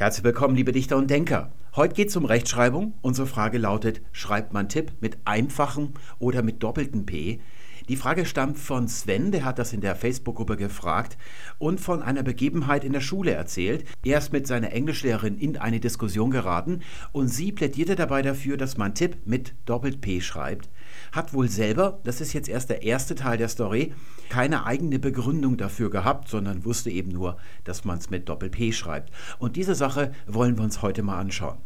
Herzlich 0.00 0.24
willkommen, 0.24 0.56
liebe 0.56 0.72
Dichter 0.72 0.96
und 0.96 1.10
Denker. 1.10 1.52
Heute 1.76 1.94
geht 1.94 2.08
es 2.08 2.16
um 2.16 2.24
Rechtschreibung. 2.24 2.94
Unsere 3.02 3.26
Frage 3.26 3.58
lautet, 3.58 4.00
schreibt 4.12 4.54
man 4.54 4.70
Tipp 4.70 4.92
mit 5.02 5.18
einfachem 5.26 5.90
oder 6.18 6.42
mit 6.42 6.62
doppeltem 6.62 7.04
P? 7.04 7.38
Die 7.86 7.96
Frage 7.96 8.24
stammt 8.24 8.58
von 8.58 8.88
Sven, 8.88 9.30
der 9.30 9.44
hat 9.44 9.58
das 9.58 9.74
in 9.74 9.82
der 9.82 9.94
Facebook-Gruppe 9.94 10.56
gefragt 10.56 11.18
und 11.58 11.80
von 11.82 12.00
einer 12.00 12.22
Begebenheit 12.22 12.82
in 12.82 12.94
der 12.94 13.02
Schule 13.02 13.32
erzählt. 13.32 13.84
Er 14.02 14.16
ist 14.16 14.32
mit 14.32 14.46
seiner 14.46 14.72
Englischlehrerin 14.72 15.36
in 15.36 15.58
eine 15.58 15.80
Diskussion 15.80 16.30
geraten 16.30 16.80
und 17.12 17.28
sie 17.28 17.52
plädierte 17.52 17.94
dabei 17.94 18.22
dafür, 18.22 18.56
dass 18.56 18.78
man 18.78 18.94
Tipp 18.94 19.18
mit 19.26 19.52
Doppelt-P 19.66 20.22
schreibt. 20.22 20.70
Hat 21.12 21.34
wohl 21.34 21.48
selber, 21.48 22.00
das 22.04 22.20
ist 22.20 22.32
jetzt 22.32 22.48
erst 22.48 22.70
der 22.70 22.82
erste 22.82 23.14
Teil 23.14 23.38
der 23.38 23.48
Story, 23.48 23.94
keine 24.28 24.64
eigene 24.64 24.98
Begründung 24.98 25.56
dafür 25.56 25.90
gehabt, 25.90 26.28
sondern 26.28 26.64
wusste 26.64 26.90
eben 26.90 27.10
nur, 27.10 27.36
dass 27.64 27.84
man 27.84 27.98
es 27.98 28.10
mit 28.10 28.28
Doppel-P 28.28 28.72
schreibt. 28.72 29.12
Und 29.38 29.56
diese 29.56 29.74
Sache 29.74 30.12
wollen 30.26 30.56
wir 30.56 30.64
uns 30.64 30.82
heute 30.82 31.02
mal 31.02 31.18
anschauen. 31.18 31.58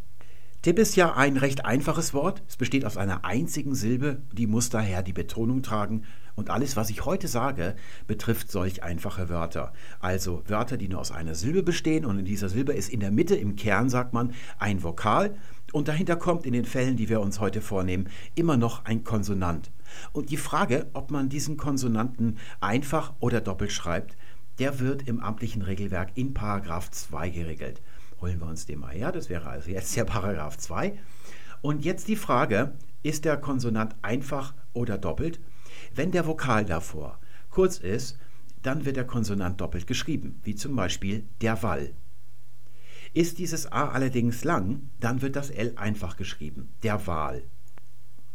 Tipp 0.65 0.79
ist 0.79 0.97
ja 0.97 1.13
ein 1.13 1.37
recht 1.37 1.67
einfaches 1.67 2.15
Wort. 2.15 2.43
Es 2.49 2.57
besteht 2.57 2.87
aus 2.87 2.97
einer 2.97 3.27
einzigen 3.27 3.75
Silbe, 3.75 4.23
die 4.33 4.47
muss 4.47 4.71
daher 4.71 5.03
die 5.03 5.13
Betonung 5.13 5.63
tragen. 5.63 6.05
Und 6.37 6.49
alles, 6.49 6.75
was 6.75 6.89
ich 6.89 7.05
heute 7.05 7.29
sage, 7.29 7.77
betrifft 8.07 8.51
solch 8.51 8.83
einfache 8.83 9.29
Wörter. 9.29 9.75
Also 10.01 10.43
Wörter, 10.47 10.79
die 10.79 10.89
nur 10.89 11.01
aus 11.01 11.13
einer 11.13 11.35
Silbe 11.35 11.63
bestehen 11.63 12.07
und 12.07 12.19
in 12.19 12.25
dieser 12.25 12.49
Silbe 12.49 12.73
ist 12.73 12.89
in 12.89 13.01
der 13.01 13.11
Mitte, 13.11 13.35
im 13.37 13.57
Kern 13.57 13.91
sagt 13.91 14.15
man, 14.15 14.33
ein 14.59 14.83
Vokal 14.83 15.37
und 15.75 15.89
dahinter 15.89 16.17
kommt 16.17 16.47
in 16.47 16.53
den 16.53 16.65
Fällen, 16.65 16.97
die 16.97 17.09
wir 17.09 17.21
uns 17.21 17.41
heute 17.41 17.61
vornehmen, 17.61 18.09
immer 18.35 18.57
noch 18.57 18.85
ein 18.85 19.05
Konsonant. 19.05 19.71
Und 20.13 20.31
die 20.31 20.37
Frage, 20.37 20.87
ob 20.93 21.11
man 21.11 21.29
diesen 21.29 21.57
Konsonanten 21.57 22.39
einfach 22.61 23.13
oder 23.21 23.41
doppelt 23.41 23.73
schreibt, 23.73 24.17
der 24.59 24.81
wird 24.81 25.07
im 25.09 25.21
amtlichen 25.21 25.63
Regelwerk 25.63 26.13
in 26.15 26.33
Paragraph 26.33 26.91
2 26.91 27.29
geregelt 27.29 27.83
holen 28.25 28.41
wir 28.41 28.47
uns 28.47 28.65
den 28.65 28.79
mal 28.79 28.95
her. 28.95 29.13
Das 29.13 29.29
wäre 29.29 29.49
also 29.49 29.71
jetzt 29.71 29.95
der 29.97 30.05
Paragraph 30.05 30.57
2. 30.57 30.99
Und 31.61 31.85
jetzt 31.85 32.09
die 32.09 32.17
Frage, 32.17 32.73
ist 33.03 33.27
der 33.27 33.37
Konsonant 33.37 33.95
einfach 34.01 34.55
oder 34.73 34.97
doppelt? 34.97 35.41
Wenn 35.95 36.11
der 36.11 36.27
Vokal 36.27 36.65
davor 36.65 37.19
kurz 37.51 37.79
ist, 37.79 38.19
dann 38.63 38.87
wird 38.87 38.97
der 38.97 39.07
Konsonant 39.07 39.61
doppelt 39.61 39.87
geschrieben, 39.87 40.41
wie 40.43 40.55
zum 40.55 40.75
Beispiel 40.75 41.27
der 41.43 41.63
Wall. 41.63 41.91
Ist 43.17 43.39
dieses 43.39 43.71
A 43.71 43.91
allerdings 43.91 44.43
lang, 44.43 44.91
dann 44.99 45.23
wird 45.23 45.37
das 45.37 45.49
L 45.49 45.75
einfach 45.77 46.17
geschrieben, 46.17 46.71
der 46.83 47.07
Wahl. 47.07 47.45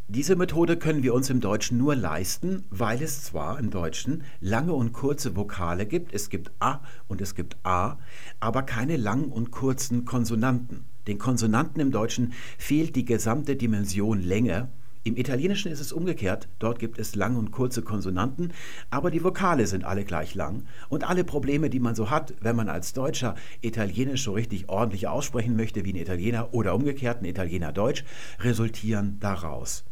Diese 0.08 0.38
Methode 0.38 0.78
können 0.78 1.04
wir 1.04 1.14
uns 1.14 1.30
im 1.30 1.42
Deutschen 1.42 1.78
nur 1.78 1.98
leisten, 1.98 2.64
weil 2.70 3.04
es 3.04 3.22
zwar 3.22 3.60
im 3.60 3.72
Deutschen 3.72 4.24
lange 4.40 4.72
und 4.74 4.94
kurze 4.94 5.36
Vokale 5.36 5.86
gibt, 5.86 6.14
es 6.14 6.30
gibt 6.30 6.52
A 6.60 6.80
und 7.10 7.20
es 7.20 7.36
gibt 7.36 7.58
A, 7.64 8.00
aber 8.40 8.64
keine 8.64 8.96
langen 8.96 9.34
und 9.34 9.52
kurzen 9.52 10.06
Konsonanten. 10.06 10.86
Den 11.08 11.20
Konsonanten 11.20 11.82
im 11.82 11.92
Deutschen 11.92 12.32
fehlt 12.58 12.96
die 12.96 13.06
gesamte 13.06 13.58
Dimension 13.58 14.22
Länge. 14.22 14.70
Im 15.10 15.18
Italienischen 15.18 15.72
ist 15.72 15.80
es 15.80 15.92
umgekehrt, 15.92 16.48
dort 16.60 16.78
gibt 16.78 17.00
es 17.00 17.16
lange 17.16 17.40
und 17.40 17.50
kurze 17.50 17.82
Konsonanten, 17.82 18.54
aber 18.92 19.10
die 19.10 19.24
Vokale 19.24 19.66
sind 19.66 19.84
alle 19.84 20.06
gleich 20.06 20.36
lang. 20.36 20.68
Und 20.88 21.04
alle 21.04 21.24
Probleme, 21.24 21.72
die 21.72 21.80
man 21.80 21.96
so 21.96 22.12
hat, 22.12 22.36
wenn 22.42 22.56
man 22.56 22.70
als 22.70 22.94
Deutscher 22.94 23.34
Italienisch 23.62 24.24
so 24.24 24.34
richtig 24.34 24.70
ordentlich 24.70 25.08
aussprechen 25.08 25.56
möchte 25.56 25.84
wie 25.84 25.94
ein 25.94 25.96
Italiener 25.96 26.54
oder 26.54 26.76
umgekehrt 26.76 27.24
ein 27.24 27.26
Italiener 27.26 27.72
Deutsch, 27.72 28.06
resultieren 28.40 29.18
daraus. 29.20 29.84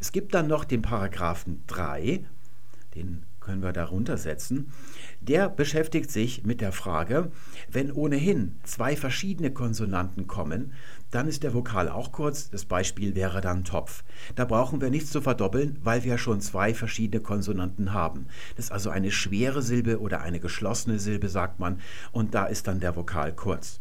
Es 0.00 0.12
gibt 0.12 0.32
dann 0.32 0.46
noch 0.46 0.64
den 0.64 0.80
Paragraphen 0.80 1.62
3, 1.66 2.24
den 2.94 3.24
können 3.40 3.62
wir 3.62 3.72
darunter 3.72 4.16
setzen. 4.16 4.72
Der 5.20 5.50
beschäftigt 5.50 6.10
sich 6.10 6.44
mit 6.44 6.62
der 6.62 6.72
Frage, 6.72 7.30
wenn 7.70 7.92
ohnehin 7.92 8.56
zwei 8.62 8.96
verschiedene 8.96 9.50
Konsonanten 9.50 10.26
kommen, 10.26 10.72
dann 11.10 11.28
ist 11.28 11.42
der 11.42 11.54
Vokal 11.54 11.88
auch 11.88 12.12
kurz. 12.12 12.50
Das 12.50 12.64
Beispiel 12.64 13.14
wäre 13.14 13.40
dann 13.40 13.64
Topf. 13.64 14.04
Da 14.34 14.44
brauchen 14.44 14.80
wir 14.80 14.90
nichts 14.90 15.10
zu 15.10 15.20
verdoppeln, 15.20 15.78
weil 15.82 16.04
wir 16.04 16.18
schon 16.18 16.40
zwei 16.40 16.74
verschiedene 16.74 17.22
Konsonanten 17.22 17.92
haben. 17.92 18.26
Das 18.56 18.66
ist 18.66 18.72
also 18.72 18.90
eine 18.90 19.10
schwere 19.10 19.62
Silbe 19.62 20.00
oder 20.00 20.20
eine 20.22 20.40
geschlossene 20.40 20.98
Silbe, 20.98 21.28
sagt 21.28 21.60
man, 21.60 21.80
und 22.12 22.34
da 22.34 22.46
ist 22.46 22.66
dann 22.66 22.80
der 22.80 22.96
Vokal 22.96 23.32
kurz. 23.32 23.80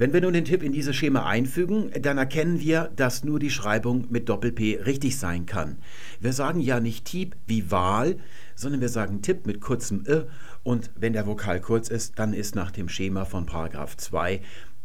Wenn 0.00 0.14
wir 0.14 0.22
nun 0.22 0.32
den 0.32 0.46
Tipp 0.46 0.62
in 0.62 0.72
dieses 0.72 0.96
Schema 0.96 1.26
einfügen, 1.26 1.90
dann 2.00 2.16
erkennen 2.16 2.58
wir, 2.58 2.90
dass 2.96 3.22
nur 3.22 3.38
die 3.38 3.50
Schreibung 3.50 4.06
mit 4.08 4.30
Doppel-P 4.30 4.80
richtig 4.86 5.18
sein 5.18 5.44
kann. 5.44 5.76
Wir 6.20 6.32
sagen 6.32 6.60
ja 6.60 6.80
nicht 6.80 7.04
Tiep 7.04 7.36
wie 7.46 7.70
Wahl, 7.70 8.16
sondern 8.54 8.80
wir 8.80 8.88
sagen 8.88 9.20
Tipp 9.20 9.46
mit 9.46 9.60
kurzem 9.60 10.02
Ö 10.06 10.22
und 10.62 10.90
wenn 10.94 11.12
der 11.12 11.26
Vokal 11.26 11.60
kurz 11.60 11.88
ist, 11.88 12.18
dann 12.18 12.32
ist 12.32 12.54
nach 12.54 12.70
dem 12.70 12.88
Schema 12.88 13.26
von 13.26 13.44
Paragraph 13.44 13.94
2 13.94 14.40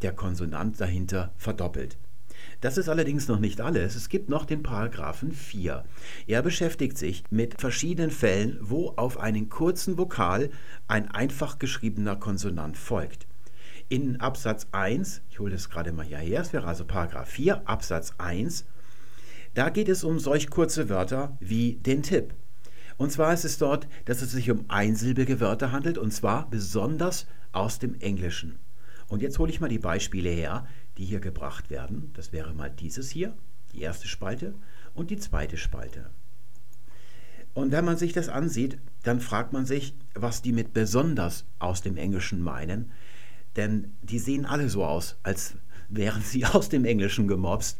der 0.05 0.13
Konsonant 0.13 0.79
dahinter 0.79 1.33
verdoppelt. 1.35 1.97
Das 2.61 2.77
ist 2.77 2.89
allerdings 2.89 3.27
noch 3.27 3.39
nicht 3.39 3.59
alles. 3.59 3.95
Es 3.95 4.07
gibt 4.07 4.29
noch 4.29 4.45
den 4.45 4.61
Paragraphen 4.61 5.31
4. 5.31 5.83
Er 6.27 6.41
beschäftigt 6.41 6.97
sich 6.97 7.23
mit 7.31 7.59
verschiedenen 7.59 8.11
Fällen, 8.11 8.57
wo 8.61 8.91
auf 8.97 9.19
einen 9.19 9.49
kurzen 9.49 9.97
Vokal 9.97 10.51
ein 10.88 11.09
einfach 11.09 11.59
geschriebener 11.59 12.16
Konsonant 12.16 12.77
folgt 12.77 13.27
in 13.89 14.19
Absatz 14.19 14.67
1, 14.71 15.21
ich 15.29 15.39
hole 15.39 15.51
das 15.51 15.69
gerade 15.69 15.91
mal 15.91 16.05
hierher, 16.05 16.41
es 16.41 16.53
wäre 16.53 16.66
also 16.66 16.85
Paragraph 16.85 17.29
4, 17.29 17.67
Absatz 17.69 18.13
1, 18.17 18.66
da 19.53 19.69
geht 19.69 19.89
es 19.89 20.03
um 20.03 20.19
solch 20.19 20.49
kurze 20.49 20.89
Wörter 20.89 21.37
wie 21.39 21.75
den 21.75 22.01
Tipp. 22.01 22.33
Und 22.97 23.11
zwar 23.11 23.33
ist 23.33 23.45
es 23.45 23.57
dort, 23.57 23.87
dass 24.05 24.22
es 24.22 24.31
sich 24.31 24.49
um 24.49 24.66
einsilbige 24.69 25.39
Wörter 25.39 25.72
handelt 25.72 25.97
und 25.97 26.11
zwar 26.11 26.49
besonders 26.49 27.27
aus 27.51 27.77
dem 27.79 27.99
Englischen. 27.99 28.57
Und 29.07 29.21
jetzt 29.21 29.39
hole 29.39 29.51
ich 29.51 29.61
mal 29.61 29.69
die 29.69 29.79
Beispiele 29.79 30.29
her, 30.29 30.67
die 30.97 31.05
hier 31.05 31.19
gebracht 31.19 31.69
werden. 31.69 32.11
Das 32.13 32.31
wäre 32.31 32.53
mal 32.53 32.69
dieses 32.69 33.09
hier, 33.09 33.35
die 33.73 33.81
erste 33.81 34.07
Spalte 34.07 34.53
und 34.93 35.11
die 35.11 35.17
zweite 35.17 35.57
Spalte. 35.57 36.09
Und 37.53 37.71
wenn 37.71 37.85
man 37.85 37.97
sich 37.97 38.13
das 38.13 38.29
ansieht, 38.29 38.79
dann 39.03 39.21
fragt 39.21 39.53
man 39.53 39.66
sich, 39.66 39.95
was 40.13 40.41
die 40.41 40.51
mit 40.51 40.73
besonders 40.73 41.45
aus 41.59 41.81
dem 41.81 41.95
Englischen 41.95 42.41
meinen. 42.41 42.91
Denn 43.55 43.93
die 44.01 44.19
sehen 44.19 44.45
alle 44.45 44.69
so 44.69 44.83
aus, 44.83 45.17
als 45.23 45.55
wären 45.87 46.22
sie 46.22 46.45
aus 46.45 46.69
dem 46.69 46.85
Englischen 46.85 47.27
gemobst. 47.27 47.79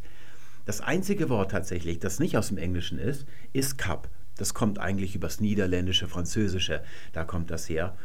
Das 0.64 0.80
einzige 0.80 1.28
Wort 1.28 1.50
tatsächlich, 1.50 1.98
das 1.98 2.18
nicht 2.18 2.36
aus 2.36 2.48
dem 2.48 2.58
Englischen 2.58 2.98
ist, 2.98 3.26
ist 3.52 3.78
Cup. 3.78 4.08
Das 4.36 4.54
kommt 4.54 4.78
eigentlich 4.78 5.14
übers 5.14 5.40
Niederländische, 5.40 6.08
Französische, 6.08 6.82
da 7.12 7.24
kommt 7.24 7.50
das 7.50 7.68
her. 7.68 7.96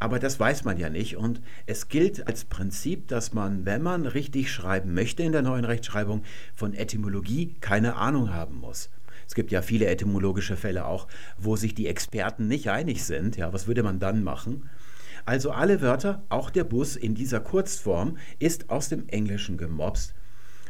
Aber 0.00 0.18
das 0.20 0.38
weiß 0.38 0.64
man 0.64 0.78
ja 0.78 0.90
nicht 0.90 1.16
und 1.16 1.40
es 1.66 1.88
gilt 1.88 2.26
als 2.28 2.44
Prinzip, 2.44 3.08
dass 3.08 3.32
man, 3.32 3.66
wenn 3.66 3.82
man 3.82 4.06
richtig 4.06 4.52
schreiben 4.52 4.94
möchte 4.94 5.24
in 5.24 5.32
der 5.32 5.42
neuen 5.42 5.64
Rechtschreibung, 5.64 6.22
von 6.54 6.72
Etymologie 6.72 7.56
keine 7.60 7.96
Ahnung 7.96 8.32
haben 8.32 8.58
muss. 8.58 8.90
Es 9.26 9.34
gibt 9.34 9.50
ja 9.50 9.60
viele 9.60 9.86
etymologische 9.86 10.56
Fälle 10.56 10.86
auch, 10.86 11.08
wo 11.36 11.56
sich 11.56 11.74
die 11.74 11.88
Experten 11.88 12.46
nicht 12.46 12.70
einig 12.70 13.04
sind. 13.04 13.36
Ja, 13.36 13.52
was 13.52 13.66
würde 13.66 13.82
man 13.82 13.98
dann 13.98 14.22
machen? 14.22 14.70
Also 15.26 15.50
alle 15.50 15.82
Wörter, 15.82 16.22
auch 16.30 16.48
der 16.48 16.64
Bus 16.64 16.96
in 16.96 17.14
dieser 17.14 17.40
Kurzform, 17.40 18.16
ist 18.38 18.70
aus 18.70 18.88
dem 18.88 19.06
Englischen 19.08 19.58
gemobst, 19.58 20.14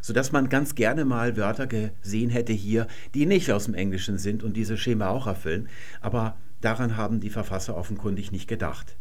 sodass 0.01 0.33
man 0.33 0.49
ganz 0.49 0.75
gerne 0.75 1.05
mal 1.05 1.37
Wörter 1.37 1.69
gesehen 1.69 2.31
hätte 2.31 2.53
hier, 2.53 2.89
die 3.15 3.27
nicht 3.27 3.53
aus 3.53 3.67
dem 3.67 3.75
Englischen 3.75 4.19
sind 4.19 4.43
und 4.43 4.57
diese 4.57 4.77
Schema 4.77 5.11
auch 5.11 5.29
erfüllen, 5.29 5.69
aber 6.01 6.37
daran 6.61 6.97
haben 6.97 7.21
die 7.21 7.31
Verfasser 7.31 7.77
offenkundig 7.77 8.33
nicht 8.33 8.49
gedacht. 8.49 8.97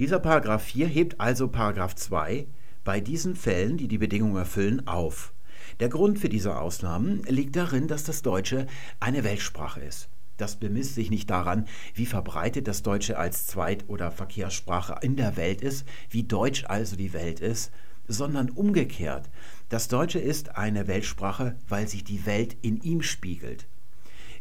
Dieser 0.00 0.18
Paragraph 0.18 0.64
4 0.64 0.88
hebt 0.88 1.20
also 1.20 1.46
Paragraph 1.46 1.94
2 1.94 2.48
bei 2.82 3.00
diesen 3.00 3.36
Fällen, 3.36 3.76
die 3.76 3.86
die 3.86 3.98
Bedingungen 3.98 4.36
erfüllen, 4.36 4.88
auf. 4.88 5.32
Der 5.78 5.88
Grund 5.88 6.18
für 6.18 6.28
diese 6.28 6.58
Ausnahmen 6.58 7.22
liegt 7.28 7.54
darin, 7.54 7.86
dass 7.86 8.02
das 8.02 8.22
Deutsche 8.22 8.66
eine 8.98 9.22
Weltsprache 9.22 9.80
ist. 9.80 10.08
Das 10.36 10.56
bemisst 10.56 10.96
sich 10.96 11.10
nicht 11.10 11.30
daran, 11.30 11.68
wie 11.94 12.06
verbreitet 12.06 12.66
das 12.66 12.82
Deutsche 12.82 13.16
als 13.18 13.46
Zweit- 13.46 13.84
oder 13.86 14.10
Verkehrssprache 14.10 14.96
in 15.00 15.14
der 15.14 15.36
Welt 15.36 15.60
ist, 15.60 15.86
wie 16.10 16.24
deutsch 16.24 16.64
also 16.66 16.96
die 16.96 17.12
Welt 17.12 17.38
ist, 17.38 17.70
sondern 18.08 18.50
umgekehrt. 18.50 19.30
Das 19.68 19.86
Deutsche 19.86 20.18
ist 20.18 20.56
eine 20.56 20.88
Weltsprache, 20.88 21.54
weil 21.68 21.86
sich 21.86 22.02
die 22.02 22.26
Welt 22.26 22.56
in 22.62 22.80
ihm 22.80 23.00
spiegelt. 23.00 23.68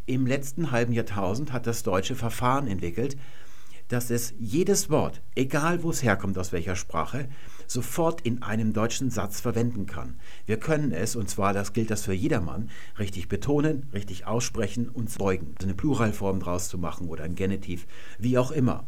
Im 0.07 0.25
letzten 0.25 0.71
halben 0.71 0.93
Jahrtausend 0.93 1.53
hat 1.53 1.67
das 1.67 1.83
Deutsche 1.83 2.15
Verfahren 2.15 2.67
entwickelt, 2.67 3.17
dass 3.93 4.09
es 4.09 4.33
jedes 4.39 4.89
Wort, 4.89 5.21
egal 5.35 5.83
wo 5.83 5.91
es 5.91 6.01
herkommt, 6.01 6.39
aus 6.39 6.51
welcher 6.51 6.75
Sprache, 6.75 7.29
sofort 7.67 8.21
in 8.21 8.41
einem 8.41 8.73
deutschen 8.73 9.11
Satz 9.11 9.39
verwenden 9.39 9.85
kann. 9.85 10.15
Wir 10.47 10.57
können 10.57 10.91
es, 10.91 11.15
und 11.15 11.29
zwar 11.29 11.53
das 11.53 11.73
gilt 11.73 11.91
das 11.91 12.01
für 12.01 12.13
jedermann, 12.13 12.71
richtig 12.97 13.29
betonen, 13.29 13.87
richtig 13.93 14.25
aussprechen 14.25 14.89
und 14.89 15.15
beugen. 15.19 15.53
Also 15.59 15.67
eine 15.67 15.75
Pluralform 15.75 16.39
draus 16.39 16.69
zu 16.69 16.79
machen 16.79 17.07
oder 17.07 17.23
ein 17.23 17.35
Genitiv, 17.35 17.85
wie 18.17 18.39
auch 18.39 18.49
immer. 18.49 18.87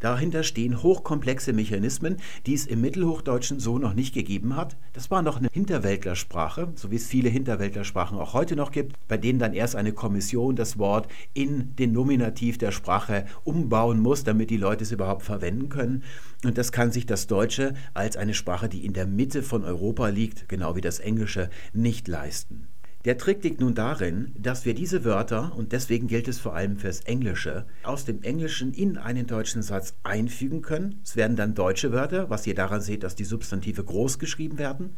Dahinter 0.00 0.42
stehen 0.42 0.82
hochkomplexe 0.82 1.52
Mechanismen, 1.52 2.16
die 2.46 2.54
es 2.54 2.66
im 2.66 2.80
Mittelhochdeutschen 2.80 3.60
so 3.60 3.78
noch 3.78 3.94
nicht 3.94 4.14
gegeben 4.14 4.56
hat. 4.56 4.76
Das 4.92 5.10
war 5.10 5.22
noch 5.22 5.38
eine 5.38 5.48
Hinterwäldlersprache, 5.50 6.72
so 6.74 6.90
wie 6.90 6.96
es 6.96 7.06
viele 7.06 7.28
Hinterwäldlersprachen 7.28 8.18
auch 8.18 8.34
heute 8.34 8.56
noch 8.56 8.72
gibt, 8.72 8.96
bei 9.08 9.16
denen 9.16 9.38
dann 9.38 9.54
erst 9.54 9.76
eine 9.76 9.92
Kommission 9.92 10.56
das 10.56 10.78
Wort 10.78 11.08
in 11.32 11.74
den 11.76 11.92
Nominativ 11.92 12.58
der 12.58 12.72
Sprache 12.72 13.26
umbauen 13.44 14.00
muss, 14.00 14.24
damit 14.24 14.50
die 14.50 14.56
Leute 14.56 14.84
es 14.84 14.92
überhaupt 14.92 15.22
verwenden 15.22 15.68
können. 15.68 16.02
Und 16.44 16.58
das 16.58 16.72
kann 16.72 16.92
sich 16.92 17.06
das 17.06 17.26
Deutsche 17.26 17.74
als 17.94 18.16
eine 18.16 18.34
Sprache, 18.34 18.68
die 18.68 18.84
in 18.84 18.92
der 18.92 19.06
Mitte 19.06 19.42
von 19.42 19.64
Europa 19.64 20.08
liegt, 20.08 20.48
genau 20.48 20.76
wie 20.76 20.80
das 20.80 20.98
Englische, 20.98 21.48
nicht 21.72 22.08
leisten. 22.08 22.68
Der 23.04 23.18
Trick 23.18 23.44
liegt 23.44 23.60
nun 23.60 23.74
darin, 23.74 24.32
dass 24.38 24.64
wir 24.64 24.74
diese 24.74 25.04
Wörter, 25.04 25.54
und 25.54 25.72
deswegen 25.72 26.06
gilt 26.06 26.26
es 26.26 26.38
vor 26.38 26.54
allem 26.54 26.78
fürs 26.78 27.00
Englische, 27.00 27.66
aus 27.82 28.06
dem 28.06 28.22
Englischen 28.22 28.72
in 28.72 28.96
einen 28.96 29.26
deutschen 29.26 29.62
Satz 29.62 29.94
einfügen 30.04 30.62
können. 30.62 31.00
Es 31.04 31.14
werden 31.14 31.36
dann 31.36 31.54
deutsche 31.54 31.92
Wörter, 31.92 32.30
was 32.30 32.46
ihr 32.46 32.54
daran 32.54 32.80
seht, 32.80 33.02
dass 33.02 33.14
die 33.14 33.24
Substantive 33.24 33.84
groß 33.84 34.18
geschrieben 34.18 34.58
werden 34.58 34.96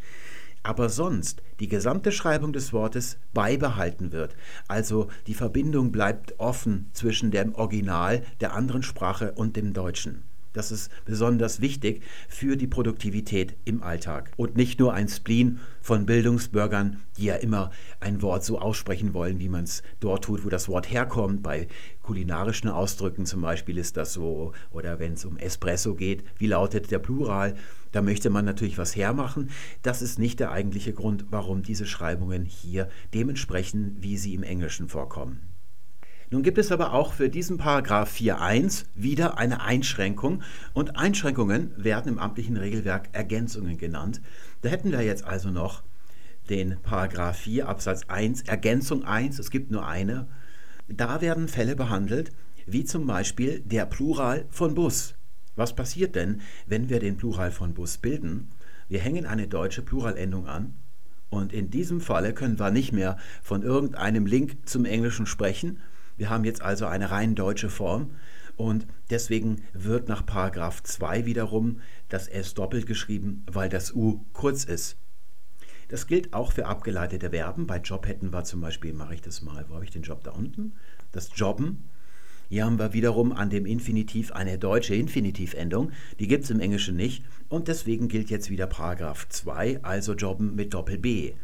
aber 0.67 0.89
sonst 0.89 1.43
die 1.61 1.69
gesamte 1.69 2.11
Schreibung 2.11 2.53
des 2.53 2.73
Wortes 2.73 3.19
beibehalten 3.33 4.11
wird. 4.11 4.35
Also 4.67 5.07
die 5.29 5.35
Verbindung 5.35 5.93
bleibt 5.93 6.35
offen 6.39 6.91
zwischen 6.93 7.31
dem 7.31 7.55
Original 7.55 8.25
der 8.41 8.53
anderen 8.53 8.83
Sprache 8.83 9.31
und 9.33 9.55
dem 9.55 9.75
Deutschen. 9.75 10.25
Das 10.57 10.73
ist 10.73 10.91
besonders 11.05 11.61
wichtig 11.61 12.03
für 12.29 12.57
die 12.57 12.67
Produktivität 12.67 13.57
im 13.67 13.83
Alltag. 13.83 14.33
Und 14.37 14.57
nicht 14.57 14.81
nur 14.81 14.95
ein 14.95 15.09
Spleen 15.09 15.61
von 15.83 16.07
Bildungsbürgern, 16.07 17.03
die 17.19 17.27
ja 17.27 17.35
immer 17.35 17.71
ein 18.01 18.23
Wort 18.23 18.43
so 18.43 18.59
aussprechen 18.59 19.13
wollen, 19.13 19.39
wie 19.39 19.51
man 19.51 19.65
es 19.65 19.83
dort 20.01 20.25
tut, 20.25 20.47
wo 20.47 20.49
das 20.49 20.69
Wort 20.69 20.91
herkommt. 20.91 21.43
Bei 21.43 21.69
kulinarischen 22.01 22.71
Ausdrücken 22.71 23.27
zum 23.27 23.43
Beispiel 23.43 23.77
ist 23.77 23.99
das 23.99 24.15
so. 24.15 24.53
Oder 24.71 24.99
wenn 24.99 25.13
es 25.13 25.27
um 25.27 25.37
Espresso 25.37 25.95
geht, 25.95 26.25
wie 26.39 26.47
lautet 26.47 26.91
der 26.91 27.01
Plural? 27.01 27.55
Da 27.93 28.01
möchte 28.01 28.31
man 28.31 28.47
natürlich 28.47 28.79
was 28.79 28.97
hermachen. 28.97 29.51
Das 29.83 30.01
ist 30.01 30.19
nicht 30.19 30.41
der 30.41 30.53
eigentliche 30.53 30.95
Grund, 30.95 31.27
warum 31.29 31.65
diese 31.65 31.85
Schreibungen 31.85 32.47
hier 32.47 32.89
dementsprechend, 33.13 34.03
wie 34.03 34.17
sie 34.17 34.33
im 34.33 34.43
Englischen 34.43 34.89
vorkommen. 34.89 35.56
Nun 36.29 36.43
gibt 36.43 36.59
es 36.59 36.73
aber 36.73 36.93
auch 36.93 37.13
für 37.13 37.29
diesen 37.29 37.57
Paragraph 37.57 38.13
4.1 38.13 38.87
wieder 38.97 39.39
eine 39.39 39.61
Einschränkung 39.61 40.43
und 40.73 40.97
Einschränkungen 40.97 41.71
werden 41.77 42.13
im 42.13 42.19
amtlichen 42.19 42.57
Regelwerk 42.57 43.11
Ergänzungen 43.13 43.79
genannt. 43.79 44.21
Da 44.63 44.69
hätten 44.69 44.91
wir 44.91 45.03
jetzt 45.03 45.25
also 45.25 45.51
noch 45.51 45.85
den 46.51 46.79
Paragraph 46.83 47.39
4 47.39 47.69
Absatz 47.69 48.03
1 48.09 48.43
Ergänzung 48.43 49.05
1, 49.05 49.39
es 49.39 49.51
gibt 49.51 49.71
nur 49.71 49.87
eine. 49.87 50.27
Da 50.89 51.21
werden 51.21 51.47
Fälle 51.47 51.77
behandelt, 51.77 52.33
wie 52.67 52.85
zum 52.85 53.07
Beispiel 53.07 53.61
der 53.61 53.87
Plural 53.87 54.47
von 54.51 54.75
Bus. 54.75 55.15
Was 55.55 55.77
passiert 55.77 56.17
denn, 56.17 56.41
wenn 56.67 56.89
wir 56.89 56.99
den 56.99 57.17
Plural 57.17 57.53
von 57.53 57.73
Bus 57.73 57.99
bilden? 57.99 58.51
Wir 58.89 58.99
hängen 58.99 59.27
eine 59.27 59.47
deutsche 59.47 59.83
Pluralendung 59.83 60.49
an 60.49 60.75
und 61.31 61.53
in 61.53 61.71
diesem 61.71 62.01
Falle 62.01 62.35
können 62.35 62.59
wir 62.59 62.73
nicht 62.73 62.93
mehr 62.93 63.17
von 63.43 63.63
irgendeinem 63.63 64.27
Link 64.27 64.69
zum 64.69 64.85
Englischen 64.85 65.27
sprechen, 65.27 65.81
wir 66.17 66.31
haben 66.31 66.45
jetzt 66.45 66.63
also 66.63 66.87
eine 66.87 67.11
rein 67.11 67.35
deutsche 67.35 67.71
Form 67.71 68.13
und 68.57 68.87
deswegen 69.11 69.63
wird 69.73 70.09
nach 70.09 70.25
Paragraph 70.25 70.83
2 70.83 71.27
wiederum 71.27 71.81
das 72.09 72.27
S 72.29 72.55
doppelt 72.55 72.87
geschrieben, 72.87 73.45
weil 73.51 73.69
das 73.69 73.95
U 73.95 74.25
kurz 74.33 74.65
ist. 74.65 74.97
Das 75.89 76.07
gilt 76.07 76.33
auch 76.33 76.53
für 76.53 76.67
abgeleitete 76.67 77.31
Verben. 77.31 77.67
Bei 77.67 77.79
Job 77.79 78.07
hätten 78.07 78.33
wir 78.33 78.45
zum 78.45 78.61
Beispiel, 78.61 78.93
mache 78.93 79.15
ich 79.15 79.23
das 79.23 79.43
mal, 79.43 79.67
wo 79.69 79.75
habe 79.75 79.85
ich 79.85 79.91
den 79.91 80.03
Job 80.03 80.25
da 80.25 80.33
unten? 80.33 80.75
Das 81.13 81.31
Jobben. 81.35 81.85
Hier 82.49 82.65
haben 82.65 82.79
wir 82.79 82.93
wiederum 82.93 83.33
an 83.33 83.51
dem 83.51 83.67
Infinitiv 83.67 84.33
eine 84.33 84.59
deutsche 84.59 84.95
Infinitivendung. 84.95 85.93
Die 86.19 86.29
gibt 86.29 86.45
es 86.45 86.51
im 86.51 86.61
Englischen 86.61 86.97
nicht. 86.97 87.25
Und 87.49 87.69
deswegen 87.69 88.09
gilt 88.09 88.31
jetzt 88.31 88.51
wieder 88.51 88.67
Paragraph 88.67 89.29
2, 89.29 89.83
also 89.83 90.15
Jobben 90.15 90.55
mit 90.55 90.73
Doppel 90.75 90.99
B. 90.99 91.35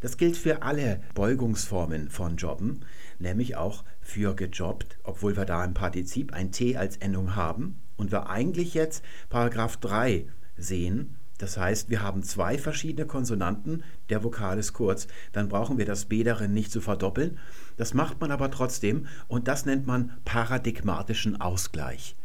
Das 0.00 0.16
gilt 0.16 0.36
für 0.36 0.62
alle 0.62 1.02
Beugungsformen 1.14 2.08
von 2.08 2.36
Jobben, 2.36 2.80
nämlich 3.20 3.56
auch 3.56 3.84
für 4.00 4.34
gejobbt, 4.34 4.98
obwohl 5.04 5.36
wir 5.36 5.44
da 5.44 5.64
im 5.64 5.74
Partizip 5.74 6.32
ein 6.32 6.52
T 6.52 6.76
als 6.76 6.96
Endung 6.96 7.36
haben 7.36 7.80
und 7.96 8.10
wir 8.10 8.28
eigentlich 8.28 8.74
jetzt 8.74 9.04
Paragraph 9.28 9.76
3 9.76 10.26
sehen. 10.56 11.16
Das 11.38 11.56
heißt, 11.56 11.88
wir 11.88 12.02
haben 12.02 12.22
zwei 12.22 12.58
verschiedene 12.58 13.06
Konsonanten, 13.06 13.82
der 14.10 14.22
Vokal 14.22 14.58
ist 14.58 14.74
kurz, 14.74 15.06
dann 15.32 15.48
brauchen 15.48 15.78
wir 15.78 15.86
das 15.86 16.04
B 16.04 16.22
darin 16.22 16.52
nicht 16.52 16.70
zu 16.70 16.82
verdoppeln. 16.82 17.38
Das 17.78 17.94
macht 17.94 18.20
man 18.20 18.30
aber 18.30 18.50
trotzdem 18.50 19.06
und 19.26 19.48
das 19.48 19.64
nennt 19.64 19.86
man 19.86 20.12
paradigmatischen 20.24 21.40
Ausgleich. 21.40 22.16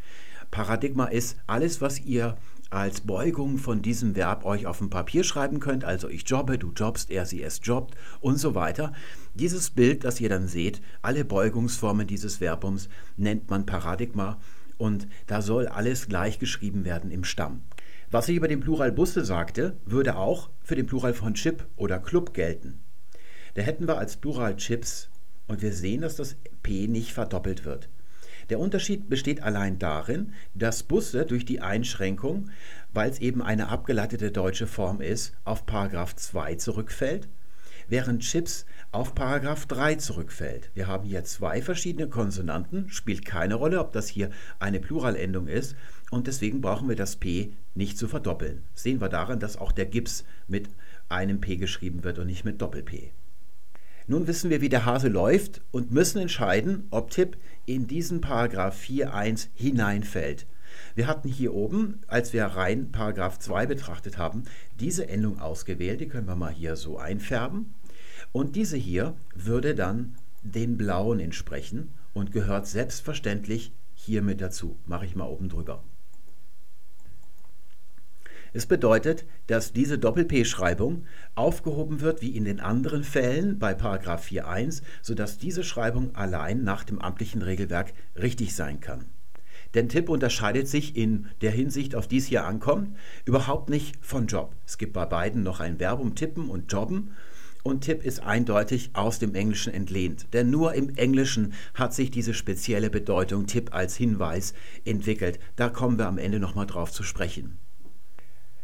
Paradigma 0.51 1.05
ist 1.05 1.37
alles, 1.47 1.81
was 1.81 1.99
ihr 2.01 2.37
als 2.69 3.01
Beugung 3.01 3.57
von 3.57 3.81
diesem 3.81 4.15
Verb 4.15 4.45
euch 4.45 4.65
auf 4.65 4.79
dem 4.79 4.89
Papier 4.89 5.23
schreiben 5.23 5.59
könnt, 5.59 5.83
also 5.83 6.09
ich 6.09 6.27
jobbe, 6.27 6.57
du 6.57 6.71
jobbst, 6.71 7.11
er, 7.11 7.25
sie, 7.25 7.41
es 7.41 7.61
jobbt 7.63 7.95
und 8.21 8.37
so 8.37 8.55
weiter. 8.55 8.93
Dieses 9.33 9.69
Bild, 9.69 10.03
das 10.03 10.19
ihr 10.19 10.29
dann 10.29 10.47
seht, 10.47 10.81
alle 11.01 11.25
Beugungsformen 11.25 12.07
dieses 12.07 12.37
Verbums 12.37 12.89
nennt 13.17 13.49
man 13.49 13.65
Paradigma 13.65 14.39
und 14.77 15.07
da 15.27 15.41
soll 15.41 15.67
alles 15.67 16.07
gleich 16.07 16.39
geschrieben 16.39 16.85
werden 16.85 17.11
im 17.11 17.23
Stamm. 17.23 17.61
Was 18.11 18.29
ich 18.29 18.35
über 18.35 18.47
den 18.47 18.59
Plural 18.59 18.91
Busse 18.91 19.25
sagte, 19.25 19.77
würde 19.85 20.15
auch 20.15 20.49
für 20.63 20.75
den 20.75 20.85
Plural 20.85 21.13
von 21.13 21.33
Chip 21.33 21.65
oder 21.75 21.99
Club 21.99 22.33
gelten. 22.33 22.79
Da 23.55 23.61
hätten 23.61 23.87
wir 23.87 23.97
als 23.97 24.17
Plural 24.17 24.55
Chips 24.57 25.09
und 25.47 25.61
wir 25.61 25.73
sehen, 25.73 26.01
dass 26.01 26.15
das 26.15 26.35
P 26.61 26.87
nicht 26.87 27.13
verdoppelt 27.13 27.65
wird. 27.65 27.89
Der 28.49 28.59
Unterschied 28.59 29.09
besteht 29.09 29.41
allein 29.41 29.79
darin, 29.79 30.33
dass 30.53 30.83
Busse 30.83 31.25
durch 31.25 31.45
die 31.45 31.61
Einschränkung, 31.61 32.51
weil 32.93 33.09
es 33.09 33.19
eben 33.19 33.41
eine 33.41 33.69
abgeleitete 33.69 34.31
deutsche 34.31 34.67
Form 34.67 35.01
ist, 35.01 35.33
auf 35.45 35.65
Paragraph 35.65 36.15
2 36.15 36.55
zurückfällt, 36.55 37.27
während 37.87 38.21
Chips 38.21 38.65
auf 38.91 39.15
Paragraph 39.15 39.65
3 39.65 39.95
zurückfällt. 39.95 40.69
Wir 40.75 40.87
haben 40.87 41.05
hier 41.05 41.23
zwei 41.23 41.61
verschiedene 41.61 42.07
Konsonanten, 42.07 42.89
spielt 42.89 43.25
keine 43.25 43.55
Rolle, 43.55 43.79
ob 43.79 43.93
das 43.93 44.07
hier 44.07 44.29
eine 44.59 44.79
Pluralendung 44.79 45.47
ist 45.47 45.75
und 46.11 46.27
deswegen 46.27 46.61
brauchen 46.61 46.87
wir 46.87 46.95
das 46.95 47.15
P 47.15 47.53
nicht 47.73 47.97
zu 47.97 48.07
verdoppeln. 48.07 48.63
sehen 48.73 49.01
wir 49.01 49.09
daran, 49.09 49.39
dass 49.39 49.57
auch 49.57 49.71
der 49.71 49.87
Gips 49.87 50.23
mit 50.47 50.69
einem 51.09 51.41
P 51.41 51.57
geschrieben 51.57 52.03
wird 52.03 52.19
und 52.19 52.27
nicht 52.27 52.45
mit 52.45 52.61
Doppel-P. 52.61 53.11
Nun 54.07 54.27
wissen 54.27 54.51
wir, 54.51 54.61
wie 54.61 54.69
der 54.69 54.85
Hase 54.85 55.07
läuft 55.07 55.61
und 55.71 55.91
müssen 55.91 56.19
entscheiden, 56.19 56.87
ob 56.91 57.09
Tipp 57.09 57.37
in 57.65 57.87
diesen 57.87 58.21
Paragraph 58.21 58.79
4.1 58.79 59.47
hineinfällt. 59.55 60.45
Wir 60.93 61.07
hatten 61.07 61.27
hier 61.27 61.53
oben, 61.53 62.01
als 62.07 62.31
wir 62.31 62.45
rein 62.45 62.91
Paragraph 62.91 63.39
2 63.39 63.65
betrachtet 63.65 64.17
haben, 64.19 64.43
diese 64.79 65.07
Endung 65.09 65.39
ausgewählt. 65.39 66.01
Die 66.01 66.07
können 66.07 66.27
wir 66.27 66.35
mal 66.35 66.53
hier 66.53 66.75
so 66.75 66.99
einfärben. 66.99 67.73
Und 68.31 68.55
diese 68.55 68.77
hier 68.77 69.15
würde 69.33 69.73
dann 69.73 70.15
den 70.43 70.77
blauen 70.77 71.19
entsprechen 71.19 71.91
und 72.13 72.31
gehört 72.31 72.67
selbstverständlich 72.67 73.71
hier 73.95 74.21
mit 74.21 74.39
dazu. 74.39 74.77
Mache 74.85 75.05
ich 75.05 75.15
mal 75.15 75.25
oben 75.25 75.49
drüber. 75.49 75.83
Es 78.55 78.67
bedeutet, 78.67 79.25
dass 79.47 79.73
diese 79.73 79.99
Doppel-P-Schreibung 79.99 81.03
aufgehoben 81.35 81.99
wird 81.99 82.21
wie 82.21 82.37
in 82.37 82.45
den 82.45 82.61
anderen 82.61 83.03
Fällen 83.03 83.59
bei 83.59 83.73
4.1, 83.73 84.81
sodass 85.01 85.37
diese 85.37 85.61
Schreibung 85.61 86.15
allein 86.15 86.63
nach 86.63 86.85
dem 86.85 87.01
amtlichen 87.01 87.41
Regelwerk 87.41 87.91
richtig 88.15 88.55
sein 88.55 88.79
kann. 88.79 89.07
Denn 89.73 89.89
Tipp 89.89 90.07
unterscheidet 90.07 90.69
sich 90.69 90.95
in 90.95 91.27
der 91.41 91.51
Hinsicht, 91.51 91.95
auf 91.95 92.07
die 92.07 92.15
es 92.15 92.27
hier 92.27 92.45
ankommt, 92.45 92.95
überhaupt 93.25 93.69
nicht 93.69 93.97
von 93.99 94.27
Job. 94.27 94.55
Es 94.65 94.77
gibt 94.77 94.93
bei 94.93 95.05
beiden 95.05 95.43
noch 95.43 95.59
ein 95.59 95.79
Verbum 95.79 96.15
tippen 96.15 96.49
und 96.49 96.71
jobben 96.71 97.11
und 97.61 97.81
Tipp 97.81 98.05
ist 98.05 98.23
eindeutig 98.23 98.91
aus 98.93 99.19
dem 99.19 99.35
Englischen 99.35 99.73
entlehnt. 99.73 100.27
Denn 100.31 100.49
nur 100.49 100.75
im 100.75 100.95
Englischen 100.95 101.51
hat 101.73 101.93
sich 101.93 102.09
diese 102.09 102.33
spezielle 102.33 102.89
Bedeutung 102.89 103.47
Tipp 103.47 103.75
als 103.75 103.97
Hinweis 103.97 104.53
entwickelt. 104.85 105.39
Da 105.57 105.67
kommen 105.67 105.97
wir 105.97 106.07
am 106.07 106.17
Ende 106.17 106.39
nochmal 106.39 106.67
drauf 106.67 106.93
zu 106.93 107.03
sprechen. 107.03 107.57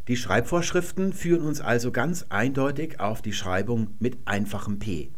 Die 0.07 0.17
Schreibvorschriften 0.17 1.13
führen 1.13 1.41
uns 1.41 1.61
also 1.61 1.91
ganz 1.91 2.25
eindeutig 2.29 2.99
auf 2.99 3.21
die 3.21 3.33
Schreibung 3.33 3.95
mit 3.99 4.17
einfachem 4.25 4.79
P. 4.79 5.11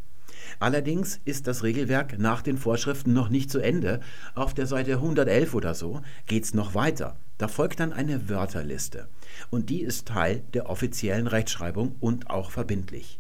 Allerdings 0.60 1.20
ist 1.26 1.48
das 1.48 1.64
Regelwerk 1.64 2.20
nach 2.20 2.42
den 2.42 2.58
Vorschriften 2.58 3.14
noch 3.14 3.30
nicht 3.30 3.50
zu 3.50 3.60
Ende. 3.60 4.02
Auf 4.36 4.54
der 4.54 4.68
Seite 4.68 4.94
111 4.94 5.54
oder 5.54 5.74
so 5.74 6.02
geht 6.28 6.44
es 6.44 6.54
noch 6.54 6.76
weiter. 6.76 7.16
Da 7.38 7.48
folgt 7.48 7.80
dann 7.80 7.94
eine 7.94 8.30
Wörterliste 8.30 9.08
und 9.50 9.70
die 9.70 9.82
ist 9.82 10.08
Teil 10.08 10.44
der 10.54 10.70
offiziellen 10.70 11.28
Rechtschreibung 11.28 11.96
und 12.00 12.30
auch 12.30 12.52
verbindlich. 12.52 13.20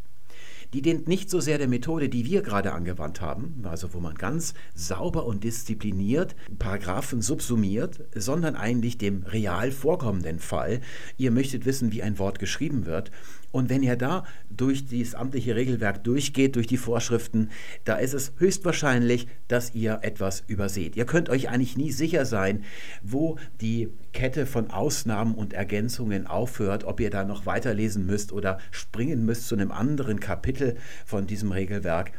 Die 0.74 0.82
dient 0.82 1.08
nicht 1.08 1.30
so 1.30 1.40
sehr 1.40 1.60
der 1.60 1.68
Methode, 1.68 2.10
die 2.10 2.26
wir 2.26 2.42
gerade 2.42 2.74
angewandt 2.74 3.22
haben, 3.22 3.64
also 3.64 3.94
wo 3.94 4.00
man 4.00 4.16
ganz 4.16 4.56
sauber 4.74 5.26
und 5.26 5.44
diszipliniert 5.44 6.36
Paragraphen 6.58 7.22
subsumiert, 7.22 8.04
sondern 8.16 8.56
eigentlich 8.56 8.98
dem 8.98 9.24
real 9.24 9.72
vorkommenden 9.72 10.40
Fall. 10.40 10.82
Ihr 11.18 11.30
möchtet 11.30 11.66
wissen, 11.66 11.92
wie 11.92 12.02
ein 12.02 12.18
Wort 12.18 12.40
geschrieben 12.40 12.88
wird. 12.88 13.12
Und 13.52 13.70
wenn 13.70 13.84
ihr 13.84 13.96
da 13.96 14.26
durch 14.50 14.88
dieses 14.88 15.14
amtliche 15.14 15.56
Regelwerk 15.56 16.04
durchgeht, 16.04 16.56
durch 16.56 16.66
die 16.66 16.78
Vorschriften, 16.78 17.52
da 17.84 17.98
ist 17.98 18.16
es 18.16 18.34
höchstwahrscheinlich, 18.38 19.28
dass 19.48 19.76
ihr 19.76 20.00
etwas 20.02 20.44
überseht. 20.48 20.96
Ihr 20.96 21.06
könnt 21.06 21.30
euch 21.30 21.50
eigentlich 21.50 21.78
nie 21.78 21.92
sicher 21.92 22.26
sein, 22.26 22.64
wo 23.04 23.38
die 23.62 23.90
Kette 24.14 24.46
von 24.46 24.72
Ausnahmen 24.72 25.36
und 25.36 25.54
Ergänzungen 25.54 26.28
aufhört, 26.28 26.86
ob 26.86 27.00
ihr 27.00 27.10
da 27.10 27.26
noch 27.26 27.46
weiterlesen 27.46 28.06
müsst 28.06 28.32
oder 28.32 28.60
springen 28.72 29.26
müsst 29.26 29.48
zu 29.48 29.56
einem 29.56 29.72
anderen 29.72 30.20
Kapitel 30.20 30.78
von 31.06 31.28
diesem 31.28 31.52
Regelwerk 31.52 32.12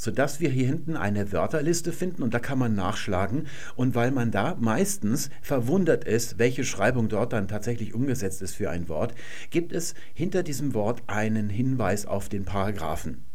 sodass 0.00 0.40
wir 0.40 0.48
hier 0.48 0.66
hinten 0.66 0.96
eine 0.96 1.30
Wörterliste 1.30 1.92
finden 1.92 2.22
und 2.22 2.32
da 2.32 2.38
kann 2.38 2.58
man 2.58 2.74
nachschlagen. 2.74 3.48
Und 3.76 3.94
weil 3.94 4.12
man 4.12 4.30
da 4.30 4.56
meistens 4.58 5.28
verwundert 5.42 6.04
ist, 6.04 6.38
welche 6.38 6.64
Schreibung 6.64 7.10
dort 7.10 7.34
dann 7.34 7.48
tatsächlich 7.48 7.92
umgesetzt 7.92 8.40
ist 8.40 8.54
für 8.54 8.70
ein 8.70 8.88
Wort, 8.88 9.14
gibt 9.50 9.72
es 9.72 9.94
hinter 10.14 10.42
diesem 10.42 10.72
Wort 10.72 11.02
einen 11.06 11.50
Hinweis 11.50 12.06
auf 12.06 12.30
den 12.30 12.46
Paragraphen. 12.46 13.29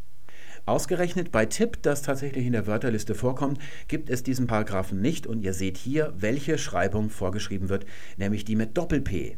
Ausgerechnet 0.68 1.32
bei 1.32 1.46
Tipp, 1.46 1.78
das 1.84 2.02
tatsächlich 2.02 2.46
in 2.46 2.54
der 2.54 2.66
Wörterliste 2.66 3.14
vorkommt, 3.14 3.60
gibt 3.88 4.10
es 4.10 4.24
diesen 4.24 4.48
Paragraphen 4.48 5.00
nicht 5.00 5.28
und 5.28 5.44
ihr 5.44 5.54
seht 5.54 5.78
hier, 5.78 6.12
welche 6.18 6.58
Schreibung 6.58 7.12
vorgeschrieben 7.12 7.70
wird, 7.70 7.86
nämlich 8.18 8.46
die 8.46 8.56
mit 8.56 8.76
Doppel-P. 8.76 9.38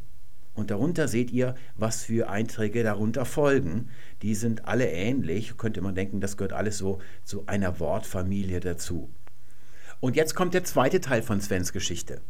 Und 0.53 0.71
darunter 0.71 1.09
seht 1.09 1.29
ihr, 1.31 1.55
was 1.75 2.03
für 2.03 2.29
Einträge 2.29 2.81
darunter 2.81 3.25
folgen. 3.25 3.89
Die 4.21 4.35
sind 4.35 4.65
alle 4.65 4.89
ähnlich. 4.89 5.57
Könnte 5.57 5.81
man 5.81 5.95
denken, 5.95 6.21
das 6.21 6.37
gehört 6.37 6.53
alles 6.53 6.77
so 6.77 6.99
zu 7.23 7.45
einer 7.45 7.79
Wortfamilie 7.79 8.59
dazu. 8.61 9.09
Und 9.99 10.15
jetzt 10.15 10.35
kommt 10.35 10.53
der 10.53 10.63
zweite 10.63 11.01
Teil 11.01 11.23
von 11.23 11.41
Svens 11.41 11.73
Geschichte. 11.73 12.21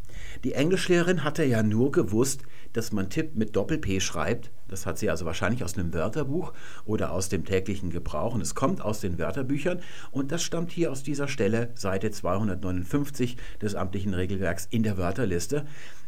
Die 0.45 0.53
Englischlehrerin 0.53 1.25
hatte 1.25 1.43
ja 1.43 1.63
nur 1.63 1.91
gewusst, 1.91 2.43
dass 2.71 2.93
man 2.93 3.09
Tipp 3.09 3.35
mit 3.35 3.57
Doppel-P 3.57 3.99
schreibt. 3.99 4.51
Das 4.69 4.85
hat 4.85 4.97
sie 4.97 5.09
also 5.09 5.25
wahrscheinlich 5.25 5.65
aus 5.65 5.77
einem 5.77 5.93
Wörterbuch 5.93 6.53
oder 6.85 7.11
aus 7.11 7.27
dem 7.27 7.43
täglichen 7.43 7.89
Gebrauch. 7.89 8.35
Und 8.35 8.41
es 8.41 8.55
kommt 8.55 8.81
aus 8.81 9.01
den 9.01 9.19
Wörterbüchern. 9.19 9.81
Und 10.11 10.31
das 10.31 10.43
stammt 10.43 10.71
hier 10.71 10.91
aus 10.93 11.03
dieser 11.03 11.27
Stelle, 11.27 11.71
Seite 11.75 12.09
259 12.09 13.35
des 13.61 13.75
amtlichen 13.75 14.13
Regelwerks 14.13 14.65
in 14.69 14.83
der 14.83 14.97
Wörterliste. 14.97 15.65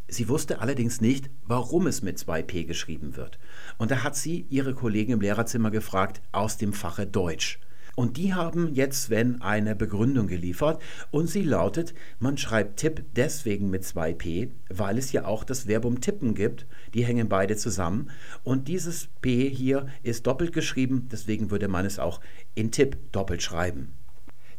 Sie 0.08 0.30
wusste 0.30 0.62
allerdings 0.62 1.02
nicht, 1.02 1.30
warum 1.46 1.88
es 1.88 2.02
mit 2.02 2.18
2p 2.18 2.68
geschrieben 2.68 3.18
wird. 3.18 3.38
Und 3.78 3.92
da 3.92 4.04
hat 4.04 4.16
sie 4.16 4.48
ihre 4.50 4.74
Kollegen 4.74 5.12
im 5.12 5.22
Lehrerzimmer 5.22 5.72
gefragt 5.72 6.22
aus 6.32 6.58
dem 6.58 6.72
Fache 6.72 7.06
Deutsch. 7.06 7.60
Und 7.96 8.18
die 8.18 8.34
haben 8.34 8.74
jetzt 8.74 9.04
Sven 9.04 9.42
eine 9.42 9.76
Begründung 9.76 10.28
geliefert 10.28 10.82
und 11.12 11.28
sie 11.28 11.44
lautet, 11.44 11.94
man 12.20 12.38
schreibt 12.38 12.80
Tipp 12.80 13.04
deswegen 13.16 13.70
mit 13.70 13.84
2p, 13.84 14.50
weil 14.70 14.98
es 14.98 15.12
ja 15.12 15.26
auch 15.26 15.44
das 15.44 15.64
Verbum 15.64 16.00
tippen 16.00 16.34
gibt, 16.34 16.66
die 16.94 17.06
hängen 17.06 17.28
beide 17.28 17.58
zusammen 17.58 18.10
und 18.44 18.68
dieses 18.68 19.10
p 19.22 19.50
hier 19.50 19.88
ist 20.04 20.28
doppelt 20.28 20.54
geschrieben, 20.54 21.10
deswegen 21.12 21.52
würde 21.52 21.68
man 21.68 21.86
es 21.86 22.00
auch 22.00 22.22
in 22.56 22.72
Tipp 22.72 22.98
doppelt 23.12 23.42
schreiben. 23.44 23.94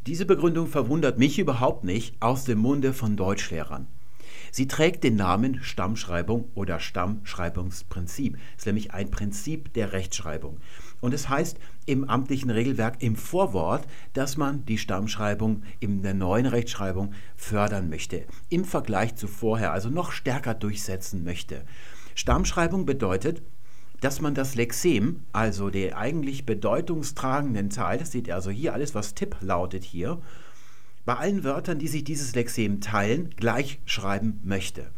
Diese 0.06 0.24
Begründung 0.24 0.66
verwundert 0.66 1.18
mich 1.18 1.38
überhaupt 1.38 1.84
nicht 1.84 2.16
aus 2.20 2.44
dem 2.44 2.58
Munde 2.58 2.92
von 2.92 3.16
Deutschlehrern. 3.16 3.86
Sie 4.50 4.66
trägt 4.66 5.04
den 5.04 5.16
Namen 5.16 5.62
Stammschreibung 5.62 6.50
oder 6.54 6.80
Stammschreibungsprinzip. 6.80 8.36
Es 8.56 8.62
ist 8.62 8.66
nämlich 8.66 8.92
ein 8.92 9.10
Prinzip 9.10 9.72
der 9.74 9.92
Rechtschreibung. 9.92 10.58
Und 11.00 11.14
es 11.14 11.28
heißt 11.28 11.58
im 11.86 12.08
amtlichen 12.08 12.50
Regelwerk 12.50 13.02
im 13.02 13.16
Vorwort, 13.16 13.86
dass 14.12 14.36
man 14.36 14.64
die 14.66 14.78
Stammschreibung 14.78 15.62
in 15.80 16.02
der 16.02 16.14
neuen 16.14 16.46
Rechtschreibung 16.46 17.14
fördern 17.36 17.88
möchte, 17.88 18.24
im 18.50 18.64
Vergleich 18.64 19.16
zu 19.16 19.26
vorher, 19.26 19.72
also 19.72 19.88
noch 19.88 20.12
stärker 20.12 20.54
durchsetzen 20.54 21.24
möchte. 21.24 21.64
Stammschreibung 22.14 22.84
bedeutet, 22.84 23.42
dass 24.00 24.20
man 24.20 24.34
das 24.34 24.54
Lexem, 24.54 25.24
also 25.32 25.70
den 25.70 25.92
eigentlich 25.94 26.46
bedeutungstragenden 26.46 27.70
Teil, 27.70 27.98
das 27.98 28.14
ihr 28.14 28.34
also 28.34 28.50
hier 28.50 28.72
alles, 28.72 28.94
was 28.94 29.14
Tipp 29.14 29.36
lautet 29.40 29.84
hier, 29.84 30.20
bei 31.04 31.14
allen 31.14 31.44
Wörtern, 31.44 31.78
die 31.78 31.88
sich 31.88 32.04
dieses 32.04 32.34
Lexem 32.34 32.80
teilen, 32.80 33.30
gleich 33.36 33.80
schreiben 33.84 34.40
möchte. 34.44 34.90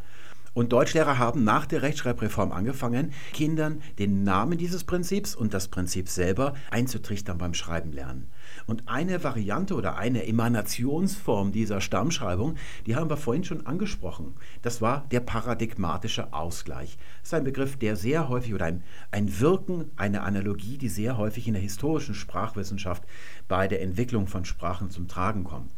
Und 0.54 0.74
Deutschlehrer 0.74 1.18
haben 1.18 1.44
nach 1.44 1.64
der 1.64 1.80
Rechtschreibreform 1.80 2.52
angefangen, 2.52 3.12
Kindern 3.32 3.80
den 3.98 4.22
Namen 4.22 4.58
dieses 4.58 4.84
Prinzips 4.84 5.34
und 5.34 5.54
das 5.54 5.68
Prinzip 5.68 6.10
selber 6.10 6.52
einzutrichtern 6.70 7.38
beim 7.38 7.54
Schreiben 7.54 7.90
lernen. 7.90 8.30
Und 8.66 8.86
eine 8.86 9.24
Variante 9.24 9.74
oder 9.74 9.96
eine 9.96 10.26
Emanationsform 10.26 11.52
dieser 11.52 11.80
Stammschreibung, 11.80 12.56
die 12.84 12.96
haben 12.96 13.08
wir 13.08 13.16
vorhin 13.16 13.44
schon 13.44 13.66
angesprochen. 13.66 14.34
Das 14.60 14.82
war 14.82 15.06
der 15.10 15.20
paradigmatische 15.20 16.34
Ausgleich. 16.34 16.98
Das 17.20 17.28
ist 17.28 17.34
ein 17.34 17.44
Begriff, 17.44 17.76
der 17.76 17.96
sehr 17.96 18.28
häufig 18.28 18.52
oder 18.52 18.66
ein, 18.66 18.82
ein 19.10 19.40
Wirken, 19.40 19.90
eine 19.96 20.20
Analogie, 20.20 20.76
die 20.76 20.90
sehr 20.90 21.16
häufig 21.16 21.46
in 21.46 21.54
der 21.54 21.62
historischen 21.62 22.14
Sprachwissenschaft 22.14 23.04
bei 23.48 23.68
der 23.68 23.80
Entwicklung 23.80 24.26
von 24.26 24.44
Sprachen 24.44 24.90
zum 24.90 25.08
Tragen 25.08 25.44
kommt. 25.44 25.72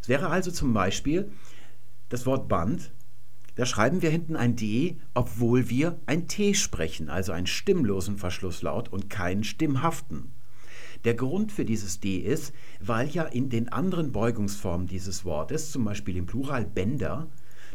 Es 0.00 0.08
wäre 0.08 0.28
also 0.28 0.50
zum 0.50 0.72
Beispiel 0.72 1.30
das 2.08 2.24
Wort 2.24 2.48
Band. 2.48 2.90
Da 3.56 3.66
schreiben 3.66 4.02
wir 4.02 4.10
hinten 4.10 4.34
ein 4.34 4.56
D, 4.56 4.98
obwohl 5.14 5.70
wir 5.70 6.00
ein 6.06 6.26
T 6.26 6.54
sprechen, 6.54 7.08
also 7.08 7.32
einen 7.32 7.46
stimmlosen 7.46 8.18
Verschlusslaut 8.18 8.88
und 8.88 9.10
keinen 9.10 9.44
stimmhaften. 9.44 10.32
Der 11.04 11.14
Grund 11.14 11.52
für 11.52 11.64
dieses 11.64 12.00
D 12.00 12.16
ist, 12.16 12.52
weil 12.80 13.08
ja 13.08 13.24
in 13.24 13.50
den 13.50 13.68
anderen 13.68 14.10
Beugungsformen 14.10 14.86
dieses 14.86 15.24
Wortes, 15.24 15.70
zum 15.70 15.84
Beispiel 15.84 16.16
im 16.16 16.26
Plural 16.26 16.64
Bänder, 16.64 17.28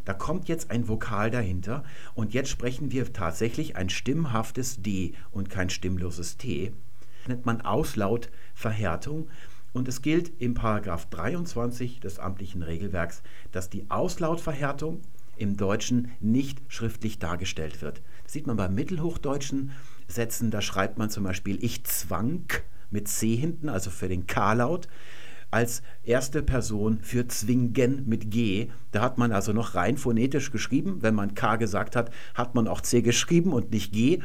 da 0.03 0.13
kommt 0.13 0.50
jetzt 0.50 0.71
ein 0.71 0.88
Vokal 0.88 1.29
dahinter 1.29 1.83
und 2.15 2.33
jetzt 2.33 2.50
sprechen 2.50 2.91
wir 2.91 3.13
tatsächlich 3.13 3.75
ein 3.75 3.89
stimmhaftes 3.89 4.81
D 4.81 5.13
und 5.31 5.50
kein 5.50 5.69
stimmloses 5.69 6.38
T. 6.38 6.74
Das 7.19 7.27
nennt 7.27 7.45
man 7.45 7.62
Auslautverhärtung 7.62 9.29
und 9.71 9.88
es 9.88 10.01
gilt 10.01 10.41
im 10.41 10.55
Paragraph 10.55 11.05
23 11.09 12.00
des 12.00 12.17
amtlichen 12.17 12.63
Regelwerks, 12.63 13.21
dass 13.51 13.69
die 13.69 13.89
Auslautverhärtung 13.89 15.01
im 15.39 15.58
Deutschen 15.58 16.12
nicht 16.19 16.62
schriftlich 16.67 17.19
dargestellt 17.19 17.81
wird. 17.81 18.01
Das 18.24 18.34
sieht 18.34 18.48
man 18.48 18.58
bei 18.58 18.69
mittelhochdeutschen 18.69 19.72
Sätzen, 20.08 20.51
da 20.51 20.62
schreibt 20.62 20.98
man 20.98 21.10
zum 21.10 21.24
Beispiel 21.24 21.63
ich 21.63 21.84
zwang 21.86 22.46
mit 22.89 23.08
C 23.08 23.36
hinten, 23.36 23.69
also 23.69 23.89
für 23.89 24.08
den 24.08 24.27
K-Laut, 24.27 24.88
als 25.51 25.81
erste 26.03 26.43
Person 26.43 27.00
für 27.01 27.27
zwingen 27.27 28.03
mit 28.08 28.29
G. 28.31 28.69
Da 28.91 29.01
hat 29.01 29.17
man 29.17 29.31
also 29.31 29.53
noch 29.53 29.75
rein 29.75 29.98
phonetisch 29.98 30.51
geschrieben. 30.51 30.98
Wenn 31.01 31.15
man 31.15 31.34
K 31.34 31.55
gesagt 31.55 31.96
hat, 31.96 32.12
hat 32.36 32.55
man 32.55 32.67
auch 32.67 32.81
C 32.81 33.01
geschrieben 33.01 33.53
und 33.53 33.72
nicht 33.72 33.91
G. 33.91 34.19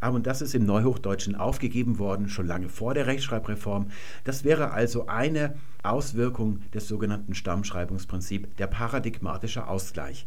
Aber 0.00 0.20
das 0.20 0.42
ist 0.42 0.54
im 0.54 0.66
Neuhochdeutschen 0.66 1.34
aufgegeben 1.34 1.98
worden, 1.98 2.28
schon 2.28 2.46
lange 2.46 2.68
vor 2.68 2.92
der 2.92 3.06
Rechtschreibreform. 3.06 3.88
Das 4.24 4.44
wäre 4.44 4.72
also 4.72 5.06
eine 5.06 5.56
Auswirkung 5.82 6.60
des 6.72 6.86
sogenannten 6.86 7.34
Stammschreibungsprinzips, 7.34 8.48
der 8.58 8.66
paradigmatische 8.66 9.66
Ausgleich. 9.66 10.26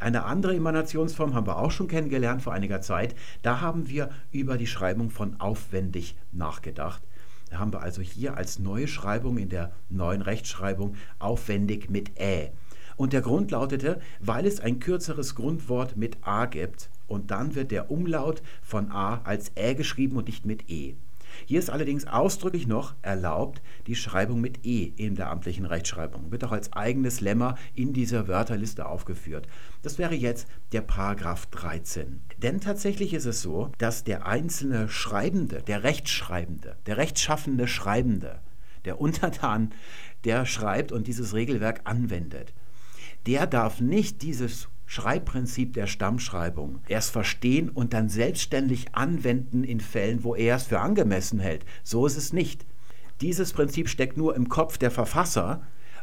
Eine 0.00 0.24
andere 0.24 0.56
Emanationsform 0.56 1.34
haben 1.34 1.46
wir 1.46 1.58
auch 1.58 1.70
schon 1.70 1.86
kennengelernt 1.86 2.40
vor 2.40 2.54
einiger 2.54 2.80
Zeit. 2.80 3.14
Da 3.42 3.60
haben 3.60 3.86
wir 3.90 4.08
über 4.32 4.56
die 4.56 4.66
Schreibung 4.66 5.10
von 5.10 5.38
aufwendig 5.38 6.16
nachgedacht. 6.32 7.02
Da 7.50 7.58
haben 7.58 7.74
wir 7.74 7.82
also 7.82 8.00
hier 8.00 8.38
als 8.38 8.58
neue 8.58 8.88
Schreibung 8.88 9.36
in 9.36 9.50
der 9.50 9.72
neuen 9.90 10.22
Rechtschreibung 10.22 10.94
aufwendig 11.18 11.90
mit 11.90 12.18
Ä. 12.18 12.50
Und 12.96 13.12
der 13.12 13.20
Grund 13.20 13.50
lautete, 13.50 14.00
weil 14.20 14.46
es 14.46 14.58
ein 14.58 14.80
kürzeres 14.80 15.34
Grundwort 15.34 15.98
mit 15.98 16.16
A 16.22 16.46
gibt, 16.46 16.88
und 17.06 17.30
dann 17.30 17.54
wird 17.54 17.70
der 17.70 17.90
Umlaut 17.90 18.40
von 18.62 18.90
A 18.90 19.20
als 19.24 19.54
Ä 19.54 19.74
geschrieben 19.74 20.16
und 20.16 20.28
nicht 20.28 20.46
mit 20.46 20.70
E. 20.70 20.94
Hier 21.46 21.58
ist 21.58 21.70
allerdings 21.70 22.06
ausdrücklich 22.06 22.66
noch 22.66 22.94
erlaubt 23.02 23.62
die 23.86 23.94
Schreibung 23.94 24.40
mit 24.40 24.64
E 24.64 24.92
in 24.96 25.14
der 25.14 25.30
amtlichen 25.30 25.66
Rechtschreibung. 25.66 26.30
Wird 26.30 26.44
auch 26.44 26.52
als 26.52 26.72
eigenes 26.72 27.20
Lemma 27.20 27.56
in 27.74 27.92
dieser 27.92 28.28
Wörterliste 28.28 28.86
aufgeführt. 28.86 29.46
Das 29.82 29.98
wäre 29.98 30.14
jetzt 30.14 30.46
der 30.72 30.82
Paragraph 30.82 31.46
13. 31.46 32.20
Denn 32.38 32.60
tatsächlich 32.60 33.14
ist 33.14 33.26
es 33.26 33.42
so, 33.42 33.70
dass 33.78 34.04
der 34.04 34.26
einzelne 34.26 34.88
Schreibende, 34.88 35.62
der 35.62 35.82
Rechtschreibende, 35.82 36.76
der 36.86 36.96
rechtschaffende 36.96 37.68
Schreibende, 37.68 38.40
der 38.84 39.00
Untertan, 39.00 39.72
der 40.24 40.46
schreibt 40.46 40.92
und 40.92 41.06
dieses 41.06 41.34
Regelwerk 41.34 41.82
anwendet, 41.84 42.52
der 43.26 43.46
darf 43.46 43.80
nicht 43.80 44.22
dieses 44.22 44.68
Schreibprinzip 44.90 45.74
der 45.74 45.86
Stammschreibung 45.86 46.80
erst 46.88 47.12
verstehen 47.12 47.68
und 47.68 47.92
dann 47.92 48.08
selbstständig 48.08 48.92
anwenden 48.92 49.62
in 49.62 49.78
Fällen, 49.78 50.24
wo 50.24 50.34
er 50.34 50.56
es 50.56 50.64
für 50.64 50.80
angemessen 50.80 51.38
hält. 51.38 51.64
So 51.84 52.06
ist 52.06 52.16
es 52.16 52.32
nicht. 52.32 52.66
Dieses 53.20 53.52
Prinzip 53.52 53.88
steckt 53.88 54.16
nur 54.16 54.34
im 54.34 54.48
Kopf 54.48 54.78
der 54.78 54.90
Verfasser 54.90 55.62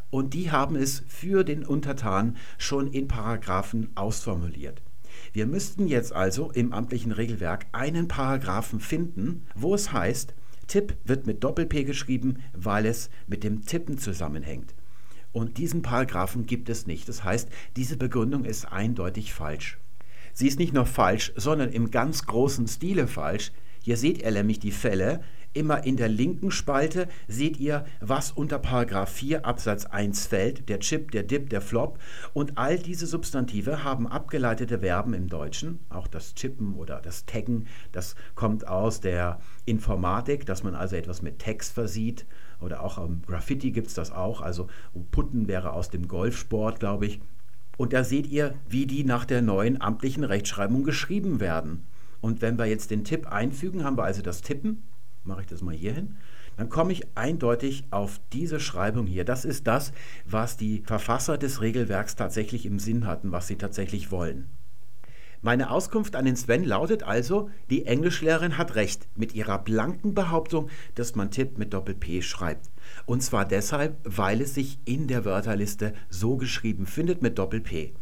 und 0.10 0.34
die 0.34 0.52
haben 0.52 0.78
es 0.78 1.04
für 1.10 1.44
den 1.44 1.66
Untertan 1.66 2.38
schon 2.58 2.88
in 2.88 3.10
Paragraphen 3.10 3.90
ausformuliert. 3.96 4.82
Wir 5.34 5.48
müssten 5.48 5.90
jetzt 5.90 6.14
also 6.14 6.50
im 6.52 6.72
amtlichen 6.72 7.12
Regelwerk 7.12 7.66
einen 7.74 8.08
Paragraphen 8.08 8.80
finden, 8.80 9.48
wo 9.54 9.76
es 9.76 9.92
heißt, 9.92 10.34
Tipp 10.68 10.96
wird 11.04 11.28
mit 11.28 11.44
Doppel-P 11.44 11.84
geschrieben, 11.84 12.38
weil 12.54 12.86
es 12.86 13.10
mit 13.28 13.44
dem 13.44 13.66
Tippen 13.66 13.98
zusammenhängt. 13.98 14.74
Und 15.38 15.60
diesen 15.60 15.84
Paragraphen 15.84 16.48
gibt 16.48 16.68
es 16.68 16.88
nicht. 16.88 17.08
Das 17.08 17.24
heißt, 17.24 17.48
diese 17.76 17.96
Begründung 17.96 18.44
ist 18.44 18.66
eindeutig 18.66 19.36
falsch. 19.36 19.78
Sie 20.34 20.48
ist 20.48 20.58
nicht 20.58 20.74
nur 20.74 20.88
falsch, 20.88 21.32
sondern 21.36 21.72
im 21.72 21.92
ganz 21.92 22.26
großen 22.26 22.68
Stile 22.68 23.06
falsch. 23.06 23.52
Hier 23.84 23.98
seht 23.98 24.24
ihr 24.24 24.32
nämlich 24.32 24.58
die 24.58 24.72
Fälle, 24.72 25.22
immer 25.58 25.84
in 25.84 25.98
der 25.98 26.08
linken 26.08 26.52
Spalte 26.52 27.08
seht 27.28 27.58
ihr, 27.58 27.86
was 28.00 28.32
unter 28.32 28.60
Paragraph 28.60 29.12
4 29.12 29.46
Absatz 29.46 29.86
1 29.86 30.28
fällt, 30.28 30.70
der 30.70 30.80
Chip, 30.80 31.12
der 31.12 31.24
Dip, 31.24 31.50
der 31.50 31.62
Flop. 31.62 32.00
Und 32.34 32.58
all 32.58 32.78
diese 32.78 33.08
Substantive 33.08 33.84
haben 33.84 34.08
abgeleitete 34.08 34.80
Verben 34.80 35.14
im 35.14 35.28
Deutschen. 35.28 35.80
Auch 35.90 36.08
das 36.08 36.36
Chippen 36.36 36.76
oder 36.76 37.02
das 37.02 37.26
Taggen, 37.26 37.68
das 37.92 38.16
kommt 38.36 38.68
aus 38.68 39.02
der 39.02 39.40
Informatik, 39.66 40.46
dass 40.46 40.64
man 40.64 40.76
also 40.76 40.96
etwas 40.96 41.22
mit 41.22 41.40
Text 41.40 41.74
versieht. 41.74 42.26
Oder 42.62 42.84
auch 42.84 42.98
am 42.98 43.22
Graffiti 43.26 43.72
gibt 43.72 43.88
es 43.88 43.94
das 43.94 44.12
auch. 44.12 44.42
Also 44.42 44.68
Putten 45.12 45.48
wäre 45.48 45.74
aus 45.74 45.90
dem 45.90 46.08
Golfsport, 46.08 46.80
glaube 46.80 47.08
ich. 47.08 47.20
Und 47.78 47.94
da 47.94 48.04
seht 48.04 48.28
ihr, 48.28 48.54
wie 48.68 48.86
die 48.86 49.04
nach 49.04 49.26
der 49.26 49.42
neuen 49.42 49.82
amtlichen 49.82 50.24
Rechtschreibung 50.24 50.84
geschrieben 50.84 51.40
werden. 51.40 51.86
Und 52.22 52.42
wenn 52.42 52.58
wir 52.58 52.66
jetzt 52.66 52.92
den 52.92 53.04
Tipp 53.04 53.28
einfügen, 53.28 53.84
haben 53.84 53.98
wir 53.98 54.04
also 54.04 54.22
das 54.22 54.42
Tippen 54.42 54.84
mache 55.28 55.42
ich 55.42 55.48
das 55.48 55.62
mal 55.62 55.76
hier 55.76 55.94
hin, 55.94 56.16
dann 56.58 56.70
komme 56.70 56.92
ich 56.92 57.04
eindeutig 57.16 57.86
auf 57.92 58.20
diese 58.34 58.60
Schreibung 58.60 59.06
hier. 59.06 59.26
Das 59.26 59.46
ist 59.46 59.68
das, 59.68 59.92
was 60.26 60.58
die 60.58 60.82
Verfasser 60.86 61.38
des 61.38 61.62
Regelwerks 61.62 62.16
tatsächlich 62.16 62.66
im 62.66 62.80
Sinn 62.80 63.06
hatten, 63.06 63.32
was 63.32 63.48
sie 63.48 63.58
tatsächlich 63.58 64.12
wollen. 64.12 64.50
Meine 65.44 65.70
Auskunft 65.70 66.16
an 66.16 66.26
den 66.26 66.36
Sven 66.36 66.64
lautet 66.64 67.04
also, 67.04 67.52
die 67.70 67.86
Englischlehrerin 67.86 68.58
hat 68.58 68.74
recht 68.74 69.08
mit 69.16 69.36
ihrer 69.36 69.60
blanken 69.60 70.16
Behauptung, 70.16 70.70
dass 70.96 71.16
man 71.16 71.30
Tipp 71.30 71.60
mit 71.60 71.74
Doppel-P 71.74 72.24
schreibt. 72.24 72.72
Und 73.06 73.22
zwar 73.22 73.46
deshalb, 73.46 73.98
weil 74.04 74.42
es 74.42 74.56
sich 74.56 74.80
in 74.86 75.08
der 75.08 75.26
Wörterliste 75.26 75.94
so 76.10 76.38
geschrieben 76.38 76.88
findet 76.88 77.22
mit 77.22 77.38
Doppel-P. 77.38 77.94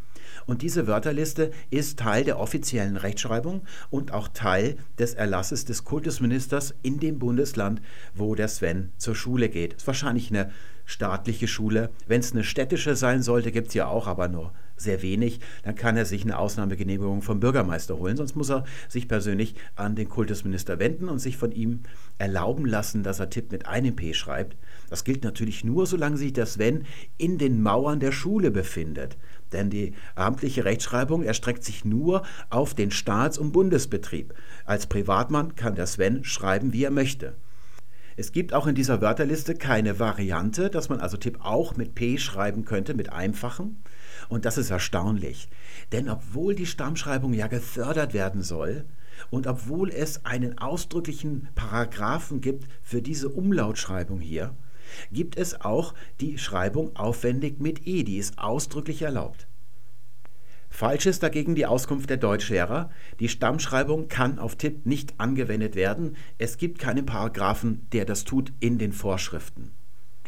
Und 0.45 0.61
diese 0.61 0.87
Wörterliste 0.87 1.51
ist 1.69 1.99
Teil 1.99 2.23
der 2.23 2.39
offiziellen 2.39 2.97
Rechtschreibung 2.97 3.61
und 3.89 4.11
auch 4.11 4.27
Teil 4.27 4.77
des 4.99 5.13
Erlasses 5.13 5.65
des 5.65 5.83
Kultusministers 5.83 6.73
in 6.81 6.99
dem 6.99 7.19
Bundesland, 7.19 7.81
wo 8.13 8.35
der 8.35 8.47
Sven 8.47 8.91
zur 8.97 9.15
Schule 9.15 9.49
geht. 9.49 9.73
Ist 9.73 9.87
wahrscheinlich 9.87 10.29
eine 10.29 10.51
staatliche 10.85 11.47
Schule. 11.47 11.89
Wenn 12.07 12.21
es 12.21 12.31
eine 12.31 12.43
städtische 12.43 12.95
sein 12.95 13.21
sollte, 13.21 13.51
gibt 13.51 13.69
es 13.69 13.73
ja 13.73 13.87
auch, 13.87 14.07
aber 14.07 14.27
nur 14.27 14.53
sehr 14.77 15.01
wenig. 15.01 15.39
Dann 15.63 15.75
kann 15.75 15.97
er 15.97 16.05
sich 16.05 16.23
eine 16.23 16.37
Ausnahmegenehmigung 16.37 17.21
vom 17.21 17.39
Bürgermeister 17.39 17.97
holen. 17.97 18.17
Sonst 18.17 18.35
muss 18.35 18.51
er 18.51 18.65
sich 18.89 19.07
persönlich 19.07 19.55
an 19.75 19.95
den 19.95 20.09
Kultusminister 20.09 20.79
wenden 20.79 21.09
und 21.09 21.19
sich 21.19 21.37
von 21.37 21.51
ihm 21.51 21.81
erlauben 22.17 22.65
lassen, 22.65 23.03
dass 23.03 23.19
er 23.19 23.29
Tipp 23.29 23.51
mit 23.51 23.67
einem 23.67 23.95
P 23.95 24.13
schreibt. 24.13 24.57
Das 24.89 25.03
gilt 25.03 25.23
natürlich 25.23 25.63
nur, 25.63 25.85
solange 25.85 26.17
sich 26.17 26.33
der 26.33 26.45
Sven 26.45 26.85
in 27.17 27.37
den 27.37 27.61
Mauern 27.61 27.99
der 27.99 28.11
Schule 28.11 28.51
befindet. 28.51 29.17
Denn 29.51 29.69
die 29.69 29.93
amtliche 30.15 30.65
Rechtschreibung 30.65 31.23
erstreckt 31.23 31.63
sich 31.63 31.85
nur 31.85 32.23
auf 32.49 32.73
den 32.73 32.91
Staats- 32.91 33.37
und 33.37 33.51
Bundesbetrieb. 33.51 34.33
Als 34.65 34.87
Privatmann 34.87 35.55
kann 35.55 35.75
der 35.75 35.87
Sven 35.87 36.23
schreiben, 36.23 36.73
wie 36.73 36.83
er 36.83 36.91
möchte. 36.91 37.35
Es 38.17 38.31
gibt 38.31 38.53
auch 38.53 38.65
in 38.65 38.75
dieser 38.75 39.01
Wörterliste 39.01 39.55
keine 39.55 39.99
Variante, 39.99 40.69
dass 40.69 40.87
man 40.87 41.01
also 41.01 41.17
Tipp 41.17 41.39
auch 41.41 41.75
mit 41.75 41.95
P 41.95 42.17
schreiben 42.17 42.63
könnte, 42.63 42.93
mit 42.93 43.11
einfachen. 43.11 43.83
Und 44.29 44.45
das 44.45 44.57
ist 44.57 44.69
erstaunlich. 44.69 45.49
Denn 45.91 46.09
obwohl 46.09 46.55
die 46.55 46.65
Stammschreibung 46.65 47.33
ja 47.33 47.47
gefördert 47.47 48.13
werden 48.13 48.41
soll 48.41 48.85
und 49.31 49.47
obwohl 49.47 49.89
es 49.89 50.25
einen 50.25 50.57
ausdrücklichen 50.57 51.49
Paragraphen 51.55 52.39
gibt 52.39 52.67
für 52.81 53.01
diese 53.01 53.27
Umlautschreibung 53.29 54.21
hier, 54.21 54.55
gibt 55.11 55.37
es 55.37 55.61
auch 55.61 55.93
die 56.19 56.37
Schreibung 56.37 56.95
aufwendig 56.95 57.59
mit 57.59 57.85
E, 57.87 58.03
die 58.03 58.17
ist 58.17 58.37
ausdrücklich 58.37 59.01
erlaubt. 59.01 59.47
Falsch 60.69 61.05
ist 61.05 61.23
dagegen 61.23 61.55
die 61.55 61.65
Auskunft 61.65 62.09
der 62.09 62.17
Deutschlehrer. 62.17 62.89
Die 63.21 63.29
Stammschreibung 63.29 64.09
kann 64.09 64.39
auf 64.39 64.57
Tipp 64.57 64.85
nicht 64.85 65.13
angewendet 65.19 65.75
werden. 65.75 66.17
Es 66.37 66.57
gibt 66.57 66.79
keinen 66.79 67.05
Paragraphen, 67.05 67.87
der 67.93 68.03
das 68.03 68.25
tut 68.25 68.51
in 68.59 68.77
den 68.77 68.91
Vorschriften. 68.91 69.71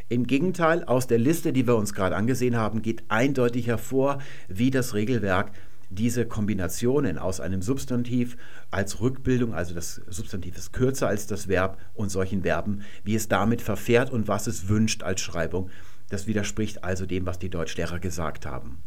Im 0.10 0.26
Gegenteil, 0.26 0.86
aus 0.86 1.06
der 1.06 1.18
Liste, 1.18 1.52
die 1.52 1.68
wir 1.68 1.76
uns 1.76 1.94
gerade 1.94 2.16
angesehen 2.16 2.56
haben, 2.56 2.82
geht 2.82 3.04
eindeutig 3.10 3.68
hervor, 3.68 4.20
wie 4.48 4.72
das 4.72 4.94
Regelwerk 4.94 5.52
diese 5.90 6.26
Kombinationen 6.26 7.18
aus 7.18 7.40
einem 7.40 7.62
Substantiv 7.62 8.38
als 8.72 9.00
Rückbildung, 9.00 9.54
also 9.54 9.74
das 9.74 10.02
Substantiv 10.08 10.58
ist 10.58 10.74
kürzer 10.74 11.08
als 11.08 11.28
das 11.28 11.48
Verb 11.48 11.78
und 11.94 12.10
solchen 12.10 12.44
Verben, 12.44 12.82
wie 13.04 13.16
es 13.16 13.28
damit 13.28 13.62
verfährt 13.62 14.12
und 14.12 14.28
was 14.28 14.48
es 14.48 14.68
wünscht 14.68 15.04
als 15.04 15.22
Schreibung. 15.22 15.70
Das 16.10 16.28
widerspricht 16.28 16.84
also 16.84 17.06
dem, 17.06 17.26
was 17.26 17.40
die 17.40 17.50
Deutschlehrer 17.50 18.00
gesagt 18.00 18.46
haben. 18.46 18.84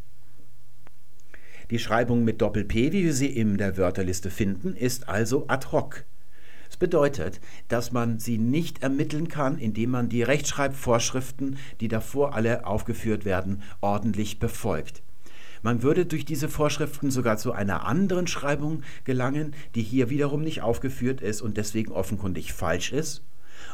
Die 1.70 1.78
Schreibung 1.78 2.24
mit 2.24 2.42
Doppel-P, 2.42 2.92
wie 2.92 3.04
wir 3.04 3.14
sie 3.14 3.28
in 3.28 3.56
der 3.56 3.76
Wörterliste 3.76 4.30
finden, 4.30 4.74
ist 4.74 5.08
also 5.08 5.46
ad 5.48 5.68
hoc. 5.70 6.04
Das 6.66 6.76
bedeutet, 6.76 7.40
dass 7.68 7.92
man 7.92 8.18
sie 8.18 8.38
nicht 8.38 8.82
ermitteln 8.82 9.28
kann, 9.28 9.58
indem 9.58 9.90
man 9.90 10.08
die 10.08 10.22
Rechtschreibvorschriften, 10.22 11.58
die 11.80 11.88
davor 11.88 12.34
alle 12.34 12.66
aufgeführt 12.66 13.24
werden, 13.24 13.62
ordentlich 13.80 14.38
befolgt. 14.38 15.02
Man 15.62 15.82
würde 15.82 16.06
durch 16.06 16.24
diese 16.24 16.48
Vorschriften 16.48 17.10
sogar 17.10 17.36
zu 17.36 17.52
einer 17.52 17.86
anderen 17.86 18.26
Schreibung 18.26 18.82
gelangen, 19.04 19.54
die 19.74 19.82
hier 19.82 20.10
wiederum 20.10 20.42
nicht 20.42 20.62
aufgeführt 20.62 21.20
ist 21.20 21.42
und 21.42 21.56
deswegen 21.56 21.92
offenkundig 21.92 22.52
falsch 22.52 22.92
ist. 22.92 23.22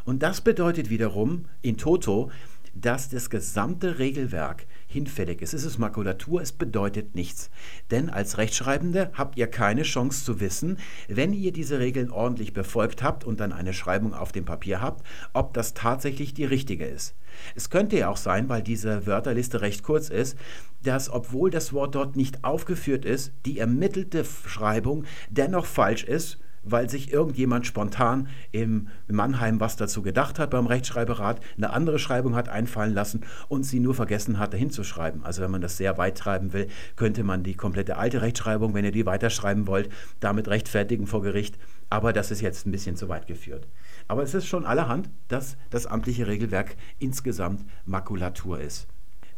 Und 0.05 0.23
das 0.23 0.41
bedeutet 0.41 0.91
wiederum 0.91 1.47
in 1.63 1.77
toto, 1.77 2.31
dass 2.75 3.09
das 3.09 3.31
gesamte 3.31 3.99
Regelwerk 3.99 4.67
hinfällig 4.87 5.41
ist. 5.41 5.55
Es 5.55 5.65
ist 5.65 5.79
Makulatur, 5.79 6.43
es 6.43 6.53
bedeutet 6.53 7.15
nichts. 7.15 7.51
Denn 7.91 8.11
als 8.11 8.39
Rechtschreibende 8.39 9.11
habt 9.15 9.39
ihr 9.39 9.47
keine 9.47 9.83
Chance 9.83 10.25
zu 10.25 10.41
wissen, 10.41 10.79
wenn 11.09 11.33
ihr 11.33 11.53
diese 11.53 11.79
Regeln 11.79 12.11
ordentlich 12.11 12.53
befolgt 12.53 13.03
habt 13.03 13.25
und 13.25 13.41
dann 13.41 13.53
eine 13.53 13.73
Schreibung 13.73 14.15
auf 14.15 14.33
dem 14.33 14.45
Papier 14.45 14.81
habt, 14.81 15.07
ob 15.33 15.55
das 15.55 15.75
tatsächlich 15.75 16.35
die 16.35 16.45
richtige 16.45 16.85
ist. 16.85 17.15
Es 17.55 17.71
könnte 17.71 17.99
ja 17.99 18.09
auch 18.09 18.17
sein, 18.17 18.49
weil 18.49 18.63
diese 18.63 19.07
Wörterliste 19.07 19.61
recht 19.61 19.83
kurz 19.83 20.09
ist, 20.09 20.37
dass 20.83 21.11
obwohl 21.11 21.51
das 21.51 21.73
Wort 21.73 21.95
dort 21.95 22.17
nicht 22.17 22.45
aufgeführt 22.45 23.05
ist, 23.05 23.33
die 23.45 23.59
ermittelte 23.59 24.25
Schreibung 24.25 25.05
dennoch 25.31 25.67
falsch 25.67 26.05
ist 26.05 26.39
weil 26.67 26.91
sich 26.91 27.13
irgendjemand 27.13 27.67
spontan 27.67 28.29
im 28.53 28.89
Mannheim 29.07 29.61
was 29.61 29.77
dazu 29.77 30.03
gedacht 30.03 30.39
hat 30.39 30.51
beim 30.51 30.67
Rechtschreiberat, 30.67 31.41
eine 31.57 31.71
andere 31.71 31.99
Schreibung 31.99 32.35
hat 32.35 32.49
einfallen 32.49 32.93
lassen 32.93 33.23
und 33.49 33.63
sie 33.63 33.81
nur 33.81 33.95
vergessen 33.95 34.39
hatte 34.39 34.57
hinzuschreiben. 34.57 35.25
Also 35.25 35.43
wenn 35.43 35.51
man 35.51 35.61
das 35.61 35.77
sehr 35.77 35.97
weit 35.97 36.19
treiben 36.19 36.53
will, 36.53 36.69
könnte 36.97 37.23
man 37.23 37.45
die 37.45 37.55
komplette 37.55 37.97
alte 37.97 38.21
Rechtschreibung, 38.21 38.75
wenn 38.75 38.85
ihr 38.85 38.93
die 38.93 39.07
weiterschreiben 39.07 39.67
wollt, 39.67 39.89
damit 40.21 40.49
rechtfertigen 40.49 41.07
vor 41.07 41.23
Gericht. 41.23 41.57
Aber 41.89 42.13
das 42.13 42.33
ist 42.33 42.41
jetzt 42.41 42.67
ein 42.67 42.73
bisschen 42.73 42.97
zu 42.97 43.09
weit 43.09 43.29
geführt. 43.29 43.69
Aber 44.09 44.23
es 44.23 44.35
ist 44.35 44.47
schon 44.47 44.65
allerhand, 44.65 45.11
dass 45.29 45.57
das 45.71 45.87
amtliche 45.87 46.27
Regelwerk 46.27 46.77
insgesamt 46.99 47.65
Makulatur 47.85 48.61
ist. 48.61 48.89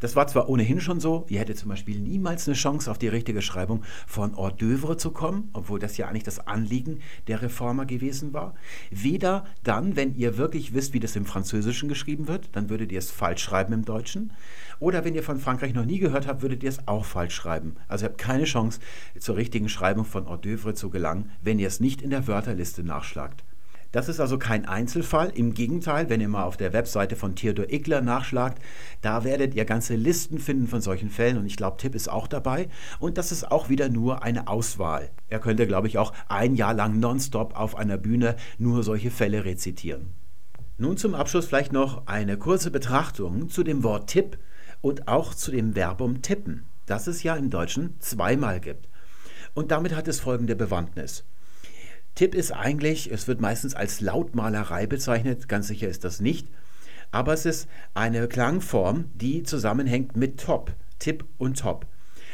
Das 0.01 0.15
war 0.15 0.29
zwar 0.29 0.49
ohnehin 0.49 0.81
schon 0.81 1.01
so, 1.01 1.27
ihr 1.29 1.41
hättet 1.41 1.59
zum 1.59 1.71
Beispiel 1.71 1.99
niemals 1.99 2.47
eine 2.47 2.55
Chance, 2.55 2.89
auf 2.89 2.99
die 2.99 3.09
richtige 3.09 3.43
Schreibung 3.43 3.83
von 4.07 4.37
hors 4.37 4.53
d'oeuvre 4.53 4.97
zu 4.97 5.11
kommen, 5.11 5.51
obwohl 5.55 5.81
das 5.81 5.97
ja 5.97 6.07
eigentlich 6.07 6.23
das 6.23 6.47
Anliegen 6.47 7.01
der 7.27 7.43
Reformer 7.43 7.85
gewesen 7.85 8.33
war. 8.33 8.55
Weder 8.93 9.45
dann, 9.65 9.97
wenn 9.97 10.15
ihr 10.15 10.39
wirklich 10.39 10.73
wisst, 10.73 10.93
wie 10.93 11.01
das 11.01 11.17
im 11.17 11.27
Französischen 11.27 11.89
geschrieben 11.89 12.29
wird, 12.29 12.51
dann 12.53 12.71
würdet 12.71 12.93
ihr 12.93 12.99
es 12.99 13.11
falsch 13.11 13.43
schreiben 13.43 13.73
im 13.73 13.85
Deutschen. 13.85 14.33
Oder 14.79 15.05
wenn 15.05 15.17
ihr 15.17 15.25
von 15.25 15.41
Frankreich 15.41 15.75
noch 15.75 15.85
nie 15.85 15.99
gehört 15.99 16.29
habt, 16.29 16.43
würdet 16.43 16.63
ihr 16.63 16.69
es 16.69 16.87
auch 16.87 17.05
falsch 17.05 17.35
schreiben. 17.35 17.75
Also 17.89 18.05
ihr 18.05 18.11
habt 18.11 18.19
keine 18.19 18.45
Chance, 18.45 18.79
zur 19.19 19.35
richtigen 19.35 19.69
Schreibung 19.69 20.05
von 20.05 20.29
hors 20.29 20.41
d'oeuvre 20.41 20.75
zu 20.75 20.91
gelangen, 20.91 21.33
wenn 21.43 21.59
ihr 21.59 21.67
es 21.67 21.81
nicht 21.81 22.03
in 22.03 22.11
der 22.11 22.29
Wörterliste 22.29 22.85
nachschlagt. 22.85 23.43
Das 23.90 24.11
ist 24.11 24.20
also 24.20 24.38
kein 24.38 24.66
Einzelfall. 24.66 25.31
Im 25.35 25.55
Gegenteil, 25.55 26.11
wenn 26.11 26.20
ihr 26.20 26.29
mal 26.29 26.44
auf 26.44 26.59
der 26.59 26.74
Webseite 26.74 27.16
von 27.16 27.35
Theodor 27.35 27.72
Ickler 27.72 28.03
nachschlagt, 28.03 28.62
da 29.01 29.24
werdet 29.24 29.55
ihr 29.55 29.64
ganze 29.64 29.96
Listen 29.96 30.38
finden 30.38 30.66
von 30.66 30.83
solchen 30.83 31.09
Fällen 31.09 31.38
und 31.38 31.46
ich 31.46 31.57
glaube, 31.57 31.79
Tipp 31.79 31.94
ist 31.94 32.11
auch 32.11 32.27
dabei. 32.27 32.68
Und 32.98 33.16
das 33.16 33.33
ist 33.33 33.51
auch 33.51 33.70
wieder 33.70 33.88
nur 33.88 34.22
eine 34.22 34.46
Auswahl. 34.46 35.11
Er 35.29 35.38
könnte, 35.38 35.66
glaube 35.66 35.87
ich, 35.87 35.96
auch 35.96 36.12
ein 36.29 36.55
Jahr 36.55 36.74
lang 36.74 37.01
nonstop 37.01 37.59
auf 37.59 37.77
einer 37.77 37.96
Bühne 37.96 38.37
nur 38.59 38.83
solche 38.83 39.11
Fälle 39.11 39.46
rezitieren. 39.46 40.12
Nun 40.77 40.98
zum 40.98 41.14
Abschluss 41.14 41.46
vielleicht 41.46 41.72
noch 41.72 42.07
eine 42.07 42.37
kurze 42.37 42.70
Betrachtung 42.70 43.48
zu 43.48 43.64
dem 43.64 43.83
Wort 43.83 44.11
Tipp 44.11 44.38
und 44.83 45.09
auch 45.09 45.35
zu 45.35 45.51
dem 45.51 45.74
Verbum 45.74 46.20
tippen, 46.20 46.66
das 46.87 47.07
es 47.07 47.22
ja 47.22 47.35
im 47.37 47.48
Deutschen 47.51 47.98
zweimal 48.01 48.61
gibt. 48.61 48.88
Und 49.55 49.70
damit 49.70 49.96
hat 49.96 50.09
es 50.09 50.20
folgende 50.20 50.55
Bewandtnis. 50.55 51.24
Tipp 52.19 52.35
ist 52.35 52.51
eigentlich, 52.51 53.13
es 53.13 53.29
wird 53.29 53.41
meistens 53.41 53.77
als 53.77 54.01
Lautmalerei 54.01 54.89
bezeichnet, 54.89 55.49
ganz 55.49 55.69
sicher 55.69 55.87
ist 55.87 56.03
das 56.03 56.19
nicht, 56.21 56.49
aber 57.13 57.33
es 57.33 57.47
ist 57.47 57.69
eine 57.95 58.27
Klangform, 58.27 59.05
die 59.15 59.45
zusammenhängt 59.45 60.17
mit 60.17 60.41
Top, 60.41 60.73
Tipp 60.99 61.25
und 61.39 61.61
Top. 61.61 61.87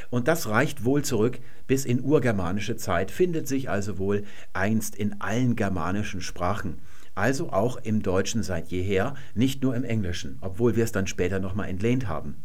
Und 0.09 0.27
das 0.27 0.49
reicht 0.49 0.87
wohl 0.87 1.05
zurück 1.05 1.39
bis 1.67 1.85
in 1.85 2.03
urgermanische 2.03 2.77
Zeit, 2.77 3.11
findet 3.11 3.47
sich 3.47 3.69
also 3.69 3.99
wohl 3.99 4.25
einst 4.55 4.97
in 4.97 5.21
allen 5.21 5.55
germanischen 5.55 6.23
Sprachen. 6.23 6.79
Also 7.15 7.53
auch 7.53 7.77
im 7.77 8.03
Deutschen 8.03 8.43
seit 8.43 8.69
jeher, 8.69 9.13
nicht 9.35 9.63
nur 9.63 9.77
im 9.77 9.85
Englischen, 9.85 10.39
obwohl 10.41 10.77
wir 10.77 10.85
es 10.85 10.93
dann 10.93 11.07
später 11.07 11.41
nochmal 11.41 11.69
entlehnt 11.69 12.09
haben. 12.09 12.37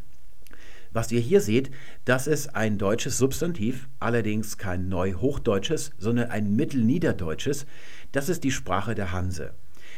Was 0.91 1.11
ihr 1.11 1.19
hier 1.19 1.41
seht, 1.41 1.69
das 2.05 2.25
ist 2.25 2.55
ein 2.55 2.77
deutsches 2.77 3.17
Substantiv, 3.17 3.87
allerdings 3.99 4.57
kein 4.57 4.89
Neuhochdeutsches, 4.89 5.91
sondern 5.99 6.31
ein 6.31 6.55
Mittelniederdeutsches. 6.55 7.67
Das 8.11 8.27
ist 8.27 8.43
die 8.43 8.51
Sprache 8.51 8.95
der 8.95 9.11
Hanse. 9.11 9.53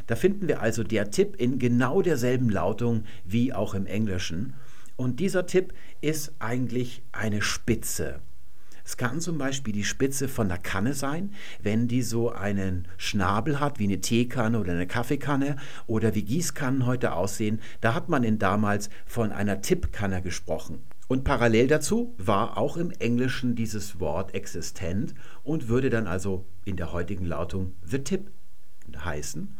Da 0.07 0.15
finden 0.15 0.47
wir 0.47 0.61
also 0.61 0.83
der 0.83 1.09
Tipp 1.09 1.35
in 1.37 1.59
genau 1.59 2.01
derselben 2.01 2.49
Lautung 2.49 3.05
wie 3.23 3.53
auch 3.53 3.73
im 3.73 3.85
Englischen. 3.85 4.53
Und 4.97 5.19
dieser 5.19 5.45
Tipp 5.45 5.73
ist 6.01 6.33
eigentlich 6.39 7.01
eine 7.11 7.41
Spitze. 7.41 8.19
Es 8.85 8.97
kann 8.97 9.19
zum 9.19 9.37
Beispiel 9.37 9.73
die 9.73 9.83
Spitze 9.83 10.27
von 10.27 10.47
der 10.47 10.57
Kanne 10.57 10.93
sein, 10.93 11.33
wenn 11.61 11.87
die 11.87 12.01
so 12.01 12.31
einen 12.31 12.87
Schnabel 12.97 13.59
hat, 13.59 13.79
wie 13.79 13.85
eine 13.85 14.01
Teekanne 14.01 14.59
oder 14.59 14.73
eine 14.73 14.87
Kaffeekanne 14.87 15.57
oder 15.87 16.15
wie 16.15 16.23
Gießkannen 16.23 16.85
heute 16.85 17.13
aussehen. 17.13 17.59
Da 17.81 17.93
hat 17.93 18.09
man 18.09 18.23
in 18.23 18.39
damals 18.39 18.89
von 19.05 19.31
einer 19.31 19.61
Tippkanne 19.61 20.21
gesprochen. 20.21 20.79
Und 21.07 21.25
parallel 21.25 21.67
dazu 21.67 22.15
war 22.17 22.57
auch 22.57 22.77
im 22.77 22.91
Englischen 22.91 23.55
dieses 23.55 23.99
Wort 23.99 24.33
existent 24.33 25.13
und 25.43 25.67
würde 25.67 25.89
dann 25.89 26.07
also 26.07 26.45
in 26.63 26.77
der 26.77 26.93
heutigen 26.93 27.25
Lautung 27.25 27.73
The 27.83 27.99
Tip 27.99 28.31
heißen 29.03 29.57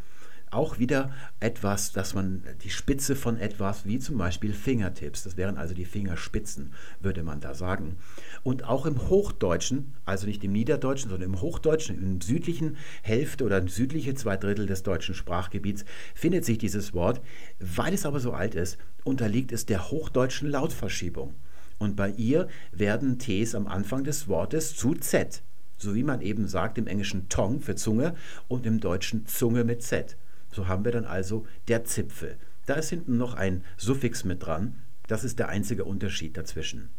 auch 0.52 0.80
wieder 0.80 1.12
etwas, 1.40 1.92
dass 1.92 2.14
man 2.14 2.44
die 2.64 2.70
Spitze 2.70 3.16
von 3.16 3.38
etwas, 3.38 3.86
wie 3.86 4.00
zum 4.00 4.18
Beispiel 4.18 4.54
Fingertips, 4.54 5.24
das 5.24 5.38
wären 5.38 5.58
also 5.58 5.74
die 5.74 5.86
Fingerspitzen, 5.86 6.74
würde 7.00 7.24
man 7.24 7.40
da 7.40 7.54
sagen. 7.54 7.98
Und 8.44 8.66
auch 8.66 8.86
im 8.86 9.10
Hochdeutschen, 9.10 9.94
also 10.06 10.28
nicht 10.28 10.44
im 10.44 10.52
Niederdeutschen, 10.52 11.10
sondern 11.10 11.34
im 11.34 11.42
Hochdeutschen, 11.42 12.02
im 12.02 12.22
südlichen 12.22 12.78
Hälfte 13.02 13.46
oder 13.46 13.58
im 13.58 13.70
südlichen 13.70 14.16
zwei 14.16 14.38
Drittel 14.38 14.66
des 14.66 14.84
deutschen 14.84 15.16
Sprachgebiets, 15.16 15.86
findet 16.14 16.46
sich 16.46 16.58
dieses 16.58 16.94
Wort. 16.94 17.22
Weil 17.60 17.94
es 17.94 18.06
aber 18.06 18.20
so 18.20 18.34
alt 18.34 18.56
ist, 18.56 18.78
unterliegt 19.04 19.52
es 19.52 19.66
der 19.66 19.90
hochdeutschen 19.90 20.50
Lautverschiebung. 20.50 21.34
Und 21.80 21.96
bei 21.96 22.12
ihr 22.12 22.48
werden 22.72 23.18
Ts 23.18 23.56
am 23.56 23.68
Anfang 23.68 24.04
des 24.04 24.28
Wortes 24.28 24.76
zu 24.76 24.94
Z 24.94 25.42
so 25.82 25.96
wie 25.96 26.04
man 26.04 26.22
eben 26.22 26.48
sagt 26.48 26.78
im 26.78 26.88
Englischen 26.88 27.28
Tong 27.28 27.60
für 27.60 27.76
Zunge 27.76 28.14
und 28.48 28.66
im 28.66 28.80
Deutschen 28.80 29.26
Zunge 29.26 29.64
mit 29.64 29.82
Z. 29.82 30.16
So 30.52 30.68
haben 30.68 30.86
wir 30.86 30.92
dann 30.92 31.06
also 31.06 31.46
der 31.68 31.84
Zipfel. 31.86 32.38
Da 32.66 32.76
ist 32.76 32.90
hinten 32.90 33.18
noch 33.18 33.34
ein 33.34 33.64
Suffix 33.78 34.24
mit 34.24 34.46
dran. 34.46 34.76
Das 35.08 35.24
ist 35.24 35.40
der 35.40 35.50
einzige 35.50 35.84
Unterschied 35.84 36.38
dazwischen. 36.38 36.90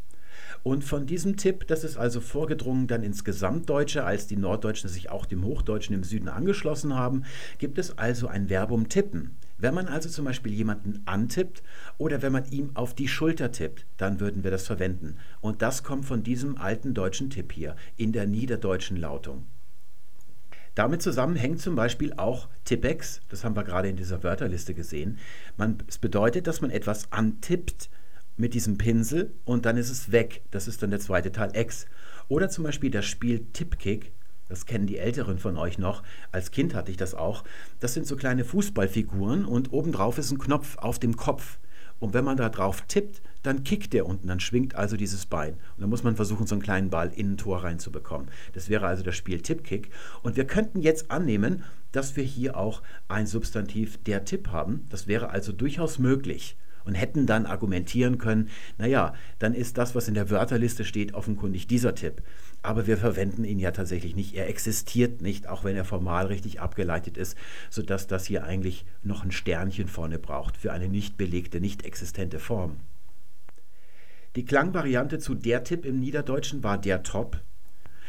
Und 0.62 0.84
von 0.84 1.06
diesem 1.06 1.36
Tipp, 1.36 1.66
das 1.66 1.82
ist 1.82 1.96
also 1.96 2.20
vorgedrungen 2.20 2.86
dann 2.86 3.02
ins 3.02 3.24
Gesamtdeutsche, 3.24 4.04
als 4.04 4.26
die 4.26 4.36
Norddeutschen 4.36 4.88
sich 4.88 5.10
auch 5.10 5.26
dem 5.26 5.44
Hochdeutschen 5.44 5.94
im 5.94 6.04
Süden 6.04 6.28
angeschlossen 6.28 6.94
haben, 6.94 7.24
gibt 7.58 7.78
es 7.78 7.98
also 7.98 8.28
ein 8.28 8.48
Verbum 8.48 8.88
tippen. 8.88 9.36
Wenn 9.58 9.74
man 9.74 9.86
also 9.86 10.08
zum 10.08 10.24
Beispiel 10.24 10.52
jemanden 10.52 11.02
antippt 11.04 11.62
oder 11.96 12.22
wenn 12.22 12.32
man 12.32 12.50
ihm 12.50 12.70
auf 12.74 12.94
die 12.94 13.08
Schulter 13.08 13.52
tippt, 13.52 13.86
dann 13.96 14.20
würden 14.20 14.42
wir 14.44 14.50
das 14.50 14.66
verwenden. 14.66 15.16
Und 15.40 15.62
das 15.62 15.82
kommt 15.82 16.04
von 16.04 16.22
diesem 16.22 16.56
alten 16.58 16.94
deutschen 16.94 17.30
Tipp 17.30 17.52
hier 17.52 17.76
in 17.96 18.12
der 18.12 18.26
niederdeutschen 18.26 18.96
Lautung. 18.96 19.44
Damit 20.74 21.02
zusammenhängt 21.02 21.60
zum 21.60 21.74
Beispiel 21.74 22.14
auch 22.14 22.48
Tippex, 22.64 23.20
das 23.28 23.44
haben 23.44 23.56
wir 23.56 23.64
gerade 23.64 23.88
in 23.88 23.96
dieser 23.96 24.22
Wörterliste 24.22 24.72
gesehen. 24.72 25.18
Man, 25.56 25.78
es 25.86 25.98
bedeutet, 25.98 26.46
dass 26.46 26.62
man 26.62 26.70
etwas 26.70 27.12
antippt 27.12 27.90
mit 28.36 28.54
diesem 28.54 28.78
Pinsel 28.78 29.34
und 29.44 29.66
dann 29.66 29.76
ist 29.76 29.90
es 29.90 30.12
weg. 30.12 30.42
Das 30.50 30.68
ist 30.68 30.82
dann 30.82 30.90
der 30.90 31.00
zweite 31.00 31.30
Teil 31.30 31.54
X. 31.54 31.86
Oder 32.28 32.48
zum 32.48 32.64
Beispiel 32.64 32.90
das 32.90 33.04
Spiel 33.04 33.46
Tippkick, 33.52 34.12
das 34.48 34.66
kennen 34.66 34.86
die 34.86 34.98
Älteren 34.98 35.38
von 35.38 35.56
euch 35.56 35.78
noch. 35.78 36.02
Als 36.30 36.50
Kind 36.50 36.74
hatte 36.74 36.90
ich 36.90 36.96
das 36.96 37.14
auch. 37.14 37.44
Das 37.80 37.94
sind 37.94 38.06
so 38.06 38.16
kleine 38.16 38.44
Fußballfiguren 38.44 39.44
und 39.44 39.72
obendrauf 39.72 40.18
ist 40.18 40.30
ein 40.30 40.38
Knopf 40.38 40.78
auf 40.78 40.98
dem 40.98 41.16
Kopf. 41.16 41.58
Und 42.00 42.14
wenn 42.14 42.24
man 42.24 42.36
da 42.36 42.48
drauf 42.48 42.82
tippt, 42.88 43.22
dann 43.42 43.64
kickt 43.64 43.92
der 43.92 44.06
unten, 44.06 44.28
dann 44.28 44.40
schwingt 44.40 44.74
also 44.74 44.96
dieses 44.96 45.26
Bein. 45.26 45.54
Und 45.54 45.80
dann 45.80 45.90
muss 45.90 46.04
man 46.04 46.16
versuchen, 46.16 46.46
so 46.46 46.54
einen 46.54 46.62
kleinen 46.62 46.90
Ball 46.90 47.12
in 47.14 47.32
ein 47.32 47.36
Tor 47.36 47.64
reinzubekommen. 47.64 48.28
Das 48.52 48.68
wäre 48.68 48.86
also 48.86 49.02
das 49.02 49.16
Spiel 49.16 49.40
Tippkick. 49.40 49.90
Und 50.22 50.36
wir 50.36 50.46
könnten 50.46 50.80
jetzt 50.80 51.10
annehmen, 51.10 51.64
dass 51.92 52.16
wir 52.16 52.24
hier 52.24 52.56
auch 52.56 52.82
ein 53.08 53.26
Substantiv 53.26 54.02
der 54.04 54.24
Tipp 54.24 54.48
haben. 54.48 54.86
Das 54.88 55.06
wäre 55.06 55.30
also 55.30 55.52
durchaus 55.52 55.98
möglich 55.98 56.56
und 56.84 56.94
hätten 56.94 57.26
dann 57.26 57.46
argumentieren 57.46 58.18
können, 58.18 58.48
naja, 58.78 59.14
dann 59.38 59.54
ist 59.54 59.78
das, 59.78 59.94
was 59.94 60.08
in 60.08 60.14
der 60.14 60.30
Wörterliste 60.30 60.84
steht, 60.84 61.14
offenkundig 61.14 61.66
dieser 61.66 61.94
Tipp. 61.94 62.22
Aber 62.62 62.86
wir 62.86 62.96
verwenden 62.96 63.44
ihn 63.44 63.58
ja 63.58 63.72
tatsächlich 63.72 64.14
nicht. 64.14 64.34
Er 64.34 64.48
existiert 64.48 65.20
nicht, 65.20 65.48
auch 65.48 65.64
wenn 65.64 65.76
er 65.76 65.84
formal 65.84 66.26
richtig 66.26 66.60
abgeleitet 66.60 67.16
ist, 67.16 67.36
sodass 67.70 68.06
das 68.06 68.26
hier 68.26 68.44
eigentlich 68.44 68.84
noch 69.02 69.24
ein 69.24 69.32
Sternchen 69.32 69.88
vorne 69.88 70.18
braucht 70.18 70.56
für 70.56 70.72
eine 70.72 70.88
nicht 70.88 71.16
belegte, 71.16 71.60
nicht 71.60 71.84
existente 71.84 72.38
Form. 72.38 72.76
Die 74.34 74.46
Klangvariante 74.46 75.18
zu 75.18 75.34
der 75.34 75.62
Tipp 75.62 75.84
im 75.84 76.00
Niederdeutschen 76.00 76.62
war 76.62 76.78
der 76.78 77.02
Top, 77.02 77.40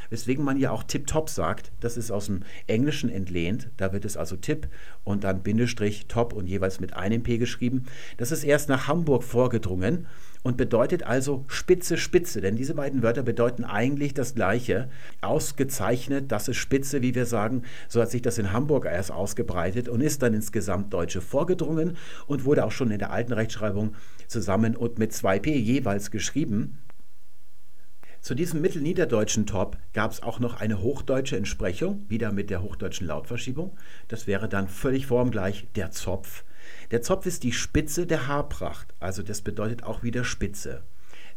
weswegen 0.09 0.43
man 0.43 0.57
ja 0.57 0.71
auch 0.71 0.83
Tip-Top 0.83 1.29
sagt. 1.29 1.71
Das 1.79 1.97
ist 1.97 2.11
aus 2.11 2.27
dem 2.27 2.41
Englischen 2.67 3.09
entlehnt. 3.09 3.69
Da 3.77 3.93
wird 3.93 4.05
es 4.05 4.17
also 4.17 4.35
Tipp 4.35 4.67
und 5.03 5.23
dann 5.23 5.43
Bindestrich 5.43 6.07
Top 6.07 6.33
und 6.33 6.47
jeweils 6.47 6.79
mit 6.79 6.93
einem 6.95 7.23
P 7.23 7.37
geschrieben. 7.37 7.85
Das 8.17 8.31
ist 8.31 8.43
erst 8.43 8.69
nach 8.69 8.87
Hamburg 8.87 9.23
vorgedrungen 9.23 10.07
und 10.43 10.57
bedeutet 10.57 11.03
also 11.03 11.45
Spitze, 11.47 11.97
Spitze, 11.97 12.41
denn 12.41 12.55
diese 12.55 12.75
beiden 12.75 13.01
Wörter 13.01 13.23
bedeuten 13.23 13.63
eigentlich 13.63 14.13
das 14.13 14.35
Gleiche. 14.35 14.89
Ausgezeichnet, 15.21 16.31
das 16.31 16.47
ist 16.49 16.57
Spitze, 16.57 17.01
wie 17.01 17.15
wir 17.15 17.25
sagen, 17.25 17.63
so 17.87 18.01
hat 18.01 18.11
sich 18.11 18.21
das 18.21 18.37
in 18.37 18.51
Hamburg 18.51 18.85
erst 18.85 19.11
ausgebreitet 19.11 19.87
und 19.87 20.01
ist 20.01 20.21
dann 20.21 20.33
ins 20.33 20.51
Gesamtdeutsche 20.51 21.21
vorgedrungen 21.21 21.97
und 22.27 22.45
wurde 22.45 22.65
auch 22.65 22.71
schon 22.71 22.91
in 22.91 22.99
der 22.99 23.11
alten 23.11 23.33
Rechtschreibung 23.33 23.95
zusammen 24.27 24.75
und 24.75 24.99
mit 24.99 25.13
2p 25.13 25.49
jeweils 25.49 26.11
geschrieben. 26.11 26.77
Zu 28.23 28.35
diesem 28.35 28.61
mittelniederdeutschen 28.61 29.45
Top 29.45 29.77
gab 29.91 30.11
es 30.11 30.23
auch 30.23 30.39
noch 30.39 30.61
eine 30.61 30.81
hochdeutsche 30.81 31.35
Entsprechung, 31.35 32.05
wieder 32.07 32.31
mit 32.31 32.49
der 32.49 32.61
hochdeutschen 32.61 33.05
Lautverschiebung. 33.05 33.77
Das 34.07 34.27
wäre 34.27 34.47
dann 34.47 34.69
völlig 34.69 35.07
formgleich 35.07 35.67
der 35.75 35.91
Zopf. 35.91 36.45
Der 36.91 37.01
Zopf 37.01 37.25
ist 37.25 37.43
die 37.43 37.51
Spitze 37.51 38.07
der 38.07 38.27
Haarpracht, 38.27 38.93
also 39.01 39.23
das 39.23 39.41
bedeutet 39.41 39.83
auch 39.83 40.03
wieder 40.03 40.23
Spitze. 40.23 40.83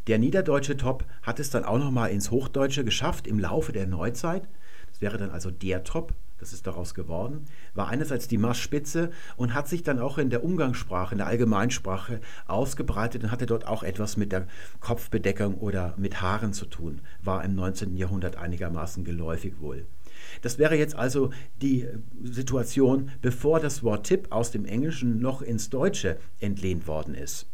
Der 0.07 0.17
niederdeutsche 0.17 0.77
Top 0.77 1.03
hat 1.23 1.41
es 1.41 1.49
dann 1.49 1.65
auch 1.65 1.77
noch 1.77 1.91
mal 1.91 2.07
ins 2.07 2.31
Hochdeutsche 2.31 2.85
geschafft 2.85 3.27
im 3.27 3.37
Laufe 3.37 3.73
der 3.73 3.85
Neuzeit. 3.85 4.47
Das 4.89 5.01
wäre 5.01 5.17
dann 5.17 5.31
also 5.31 5.51
der 5.51 5.83
Top 5.83 6.13
das 6.39 6.53
ist 6.53 6.67
daraus 6.67 6.93
geworden, 6.93 7.45
war 7.73 7.89
einerseits 7.89 8.27
die 8.27 8.37
Maßspitze 8.37 9.11
und 9.35 9.53
hat 9.53 9.67
sich 9.67 9.83
dann 9.83 9.99
auch 9.99 10.17
in 10.17 10.29
der 10.29 10.43
Umgangssprache, 10.43 11.13
in 11.13 11.17
der 11.19 11.27
Allgemeinsprache 11.27 12.21
ausgebreitet 12.47 13.23
und 13.23 13.31
hatte 13.31 13.45
dort 13.45 13.67
auch 13.67 13.83
etwas 13.83 14.17
mit 14.17 14.31
der 14.31 14.47
Kopfbedeckung 14.79 15.55
oder 15.55 15.93
mit 15.97 16.21
Haaren 16.21 16.53
zu 16.53 16.65
tun, 16.65 17.01
war 17.21 17.43
im 17.43 17.55
19. 17.55 17.95
Jahrhundert 17.97 18.35
einigermaßen 18.35 19.03
geläufig 19.03 19.59
wohl. 19.59 19.87
Das 20.41 20.57
wäre 20.57 20.75
jetzt 20.75 20.95
also 20.95 21.31
die 21.61 21.87
Situation, 22.23 23.11
bevor 23.21 23.59
das 23.59 23.83
Wort 23.83 24.07
Tipp 24.07 24.27
aus 24.31 24.51
dem 24.51 24.65
Englischen 24.65 25.19
noch 25.19 25.41
ins 25.41 25.69
Deutsche 25.69 26.17
entlehnt 26.39 26.87
worden 26.87 27.15
ist. 27.15 27.47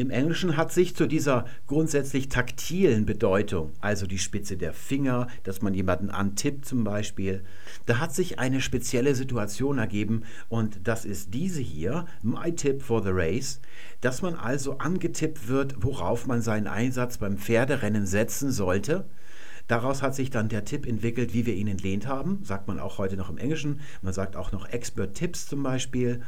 Im 0.00 0.08
Englischen 0.08 0.56
hat 0.56 0.72
sich 0.72 0.96
zu 0.96 1.06
dieser 1.06 1.44
grundsätzlich 1.66 2.30
taktilen 2.30 3.04
Bedeutung, 3.04 3.74
also 3.82 4.06
die 4.06 4.16
Spitze 4.16 4.56
der 4.56 4.72
Finger, 4.72 5.26
dass 5.42 5.60
man 5.60 5.74
jemanden 5.74 6.08
antippt 6.08 6.64
zum 6.64 6.84
Beispiel, 6.84 7.44
da 7.84 7.98
hat 7.98 8.14
sich 8.14 8.38
eine 8.38 8.62
spezielle 8.62 9.14
Situation 9.14 9.76
ergeben 9.76 10.22
und 10.48 10.80
das 10.84 11.04
ist 11.04 11.34
diese 11.34 11.60
hier, 11.60 12.06
My 12.22 12.50
Tip 12.54 12.80
for 12.80 13.02
the 13.02 13.10
Race, 13.12 13.60
dass 14.00 14.22
man 14.22 14.36
also 14.36 14.78
angetippt 14.78 15.48
wird, 15.48 15.74
worauf 15.84 16.26
man 16.26 16.40
seinen 16.40 16.66
Einsatz 16.66 17.18
beim 17.18 17.36
Pferderennen 17.36 18.06
setzen 18.06 18.52
sollte. 18.52 19.04
Daraus 19.68 20.00
hat 20.00 20.14
sich 20.14 20.30
dann 20.30 20.48
der 20.48 20.64
Tipp 20.64 20.86
entwickelt, 20.86 21.34
wie 21.34 21.44
wir 21.44 21.54
ihn 21.54 21.68
entlehnt 21.68 22.06
haben, 22.06 22.38
sagt 22.42 22.68
man 22.68 22.80
auch 22.80 22.96
heute 22.96 23.18
noch 23.18 23.28
im 23.28 23.36
Englischen. 23.36 23.80
Man 24.00 24.14
sagt 24.14 24.34
auch 24.34 24.50
noch 24.50 24.66
Expert 24.66 25.14
Tips 25.14 25.46
zum 25.46 25.62
Beispiel. 25.62 26.22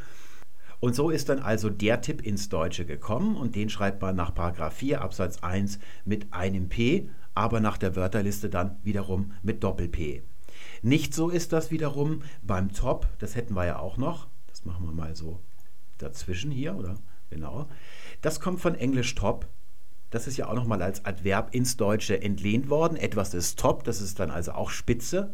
Und 0.82 0.96
so 0.96 1.10
ist 1.10 1.28
dann 1.28 1.38
also 1.38 1.70
der 1.70 2.00
Tipp 2.00 2.26
ins 2.26 2.48
Deutsche 2.48 2.84
gekommen 2.84 3.36
und 3.36 3.54
den 3.54 3.70
schreibt 3.70 4.02
man 4.02 4.16
nach 4.16 4.32
4 4.72 5.00
Absatz 5.00 5.38
1 5.38 5.78
mit 6.04 6.32
einem 6.32 6.68
P, 6.68 7.08
aber 7.36 7.60
nach 7.60 7.78
der 7.78 7.94
Wörterliste 7.94 8.50
dann 8.50 8.80
wiederum 8.82 9.30
mit 9.44 9.62
Doppel-P. 9.62 10.24
Nicht 10.82 11.14
so 11.14 11.28
ist 11.28 11.52
das 11.52 11.70
wiederum 11.70 12.22
beim 12.42 12.72
Top, 12.72 13.06
das 13.20 13.36
hätten 13.36 13.54
wir 13.54 13.64
ja 13.64 13.78
auch 13.78 13.96
noch. 13.96 14.26
Das 14.48 14.64
machen 14.64 14.84
wir 14.84 14.92
mal 14.92 15.14
so 15.14 15.38
dazwischen 15.98 16.50
hier, 16.50 16.74
oder? 16.74 16.96
Genau. 17.30 17.68
Das 18.20 18.40
kommt 18.40 18.60
von 18.60 18.74
Englisch 18.74 19.14
Top. 19.14 19.46
Das 20.10 20.26
ist 20.26 20.36
ja 20.36 20.48
auch 20.48 20.54
nochmal 20.54 20.82
als 20.82 21.04
Adverb 21.04 21.54
ins 21.54 21.76
Deutsche 21.76 22.20
entlehnt 22.20 22.68
worden. 22.68 22.96
Etwas 22.96 23.34
ist 23.34 23.58
top, 23.58 23.84
das 23.84 24.00
ist 24.00 24.18
dann 24.18 24.32
also 24.32 24.50
auch 24.50 24.70
Spitze. 24.70 25.32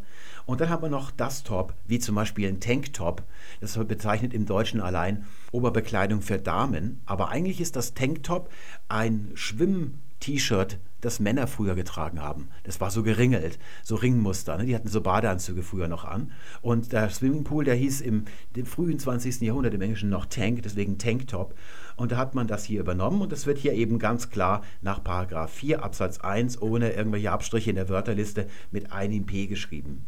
Und 0.49 0.63
dann 0.63 0.71
haben 0.71 0.83
wir 0.83 0.89
noch 0.89 1.11
das 1.11 1.43
Top, 1.43 1.75
wie 1.87 1.99
zum 1.99 2.15
Beispiel 2.15 2.49
ein 2.49 2.59
Tanktop. 2.59 3.23
Das 3.61 3.77
bezeichnet 3.87 4.33
im 4.33 4.47
Deutschen 4.47 4.81
allein 4.81 5.27
Oberbekleidung 5.53 6.23
für 6.23 6.39
Damen. 6.39 7.03
Aber 7.05 7.29
eigentlich 7.29 7.61
ist 7.61 7.77
das 7.77 7.93
Tanktop 7.93 8.49
ein 8.89 9.31
Schwimm 9.35 9.99
T-Shirt, 10.21 10.79
das 11.03 11.21
Männer 11.21 11.49
früher 11.49 11.75
getragen 11.75 12.23
haben. 12.23 12.49
Das 12.65 12.81
war 12.81 12.91
so 12.91 13.03
geringelt, 13.03 13.59
so 13.83 13.95
Ringmuster. 13.97 14.57
Ne? 14.57 14.65
Die 14.65 14.75
hatten 14.75 14.89
so 14.89 15.03
Badeanzüge 15.03 15.63
früher 15.63 15.87
noch 15.87 16.07
an. 16.07 16.33
Und 16.63 16.95
der 16.95 17.11
Swimmingpool, 17.11 17.67
der 17.67 17.75
hieß 17.75 18.01
im, 18.01 18.25
im 18.57 18.65
frühen 18.65 18.99
20. 18.99 19.43
Jahrhundert 19.43 19.75
im 19.75 19.83
Englischen 19.83 20.09
noch 20.09 20.25
Tank, 20.25 20.63
deswegen 20.63 20.97
Tanktop. 20.97 21.55
Und 21.97 22.13
da 22.13 22.17
hat 22.17 22.35
man 22.35 22.47
das 22.47 22.65
hier 22.65 22.81
übernommen 22.81 23.21
und 23.21 23.33
das 23.33 23.45
wird 23.45 23.59
hier 23.59 23.75
eben 23.75 23.99
ganz 23.99 24.31
klar 24.31 24.63
nach 24.81 25.05
Paragraph 25.05 25.53
4 25.53 25.85
Absatz 25.85 26.21
1 26.21 26.63
ohne 26.63 26.93
irgendwelche 26.93 27.33
Abstriche 27.33 27.69
in 27.69 27.77
der 27.77 27.91
Wörterliste 27.91 28.49
mit 28.71 28.93
einem 28.93 29.27
P 29.27 29.47
geschrieben. 29.47 30.07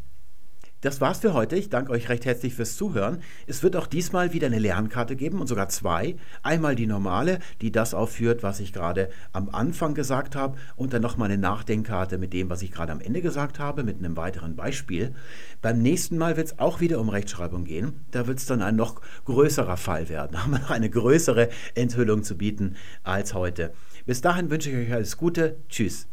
Das 0.82 1.00
war's 1.02 1.18
für 1.18 1.34
heute. 1.34 1.56
Ich 1.56 1.68
danke 1.68 1.92
euch 1.92 2.08
recht 2.08 2.24
herzlich 2.24 2.54
fürs 2.54 2.76
Zuhören. 2.76 3.22
Es 3.46 3.62
wird 3.62 3.76
auch 3.76 3.86
diesmal 3.86 4.32
wieder 4.32 4.46
eine 4.46 4.58
Lernkarte 4.58 5.14
geben 5.14 5.38
und 5.38 5.46
sogar 5.46 5.68
zwei. 5.68 6.16
Einmal 6.42 6.74
die 6.74 6.86
normale, 6.86 7.40
die 7.60 7.70
das 7.70 7.92
aufführt, 7.92 8.42
was 8.42 8.60
ich 8.60 8.72
gerade 8.72 9.10
am 9.32 9.50
Anfang 9.50 9.94
gesagt 9.94 10.36
habe, 10.36 10.56
und 10.76 10.94
dann 10.94 11.02
nochmal 11.02 11.30
eine 11.30 11.40
Nachdenkkarte 11.40 12.16
mit 12.16 12.32
dem, 12.32 12.48
was 12.48 12.62
ich 12.62 12.72
gerade 12.72 12.92
am 12.92 13.00
Ende 13.00 13.20
gesagt 13.20 13.58
habe, 13.58 13.84
mit 13.84 13.98
einem 13.98 14.16
weiteren 14.16 14.56
Beispiel. 14.56 15.14
Beim 15.60 15.82
nächsten 15.82 16.16
Mal 16.16 16.38
wird 16.38 16.46
es 16.46 16.58
auch 16.58 16.80
wieder 16.80 16.98
um 16.98 17.10
Rechtschreibung 17.10 17.64
gehen. 17.64 18.06
Da 18.10 18.26
wird 18.26 18.38
es 18.38 18.46
dann 18.46 18.62
ein 18.62 18.76
noch 18.76 19.02
größerer 19.26 19.76
Fall 19.76 20.08
werden. 20.08 20.32
Da 20.32 20.42
haben 20.44 20.52
wir 20.52 20.60
noch 20.60 20.70
eine 20.70 20.88
größere 20.88 21.50
Enthüllung 21.74 22.22
zu 22.22 22.38
bieten 22.38 22.76
als 23.02 23.34
heute. 23.34 23.74
Bis 24.06 24.22
dahin 24.22 24.48
wünsche 24.48 24.70
ich 24.70 24.88
euch 24.88 24.94
alles 24.94 25.18
Gute. 25.18 25.56
Tschüss. 25.68 26.06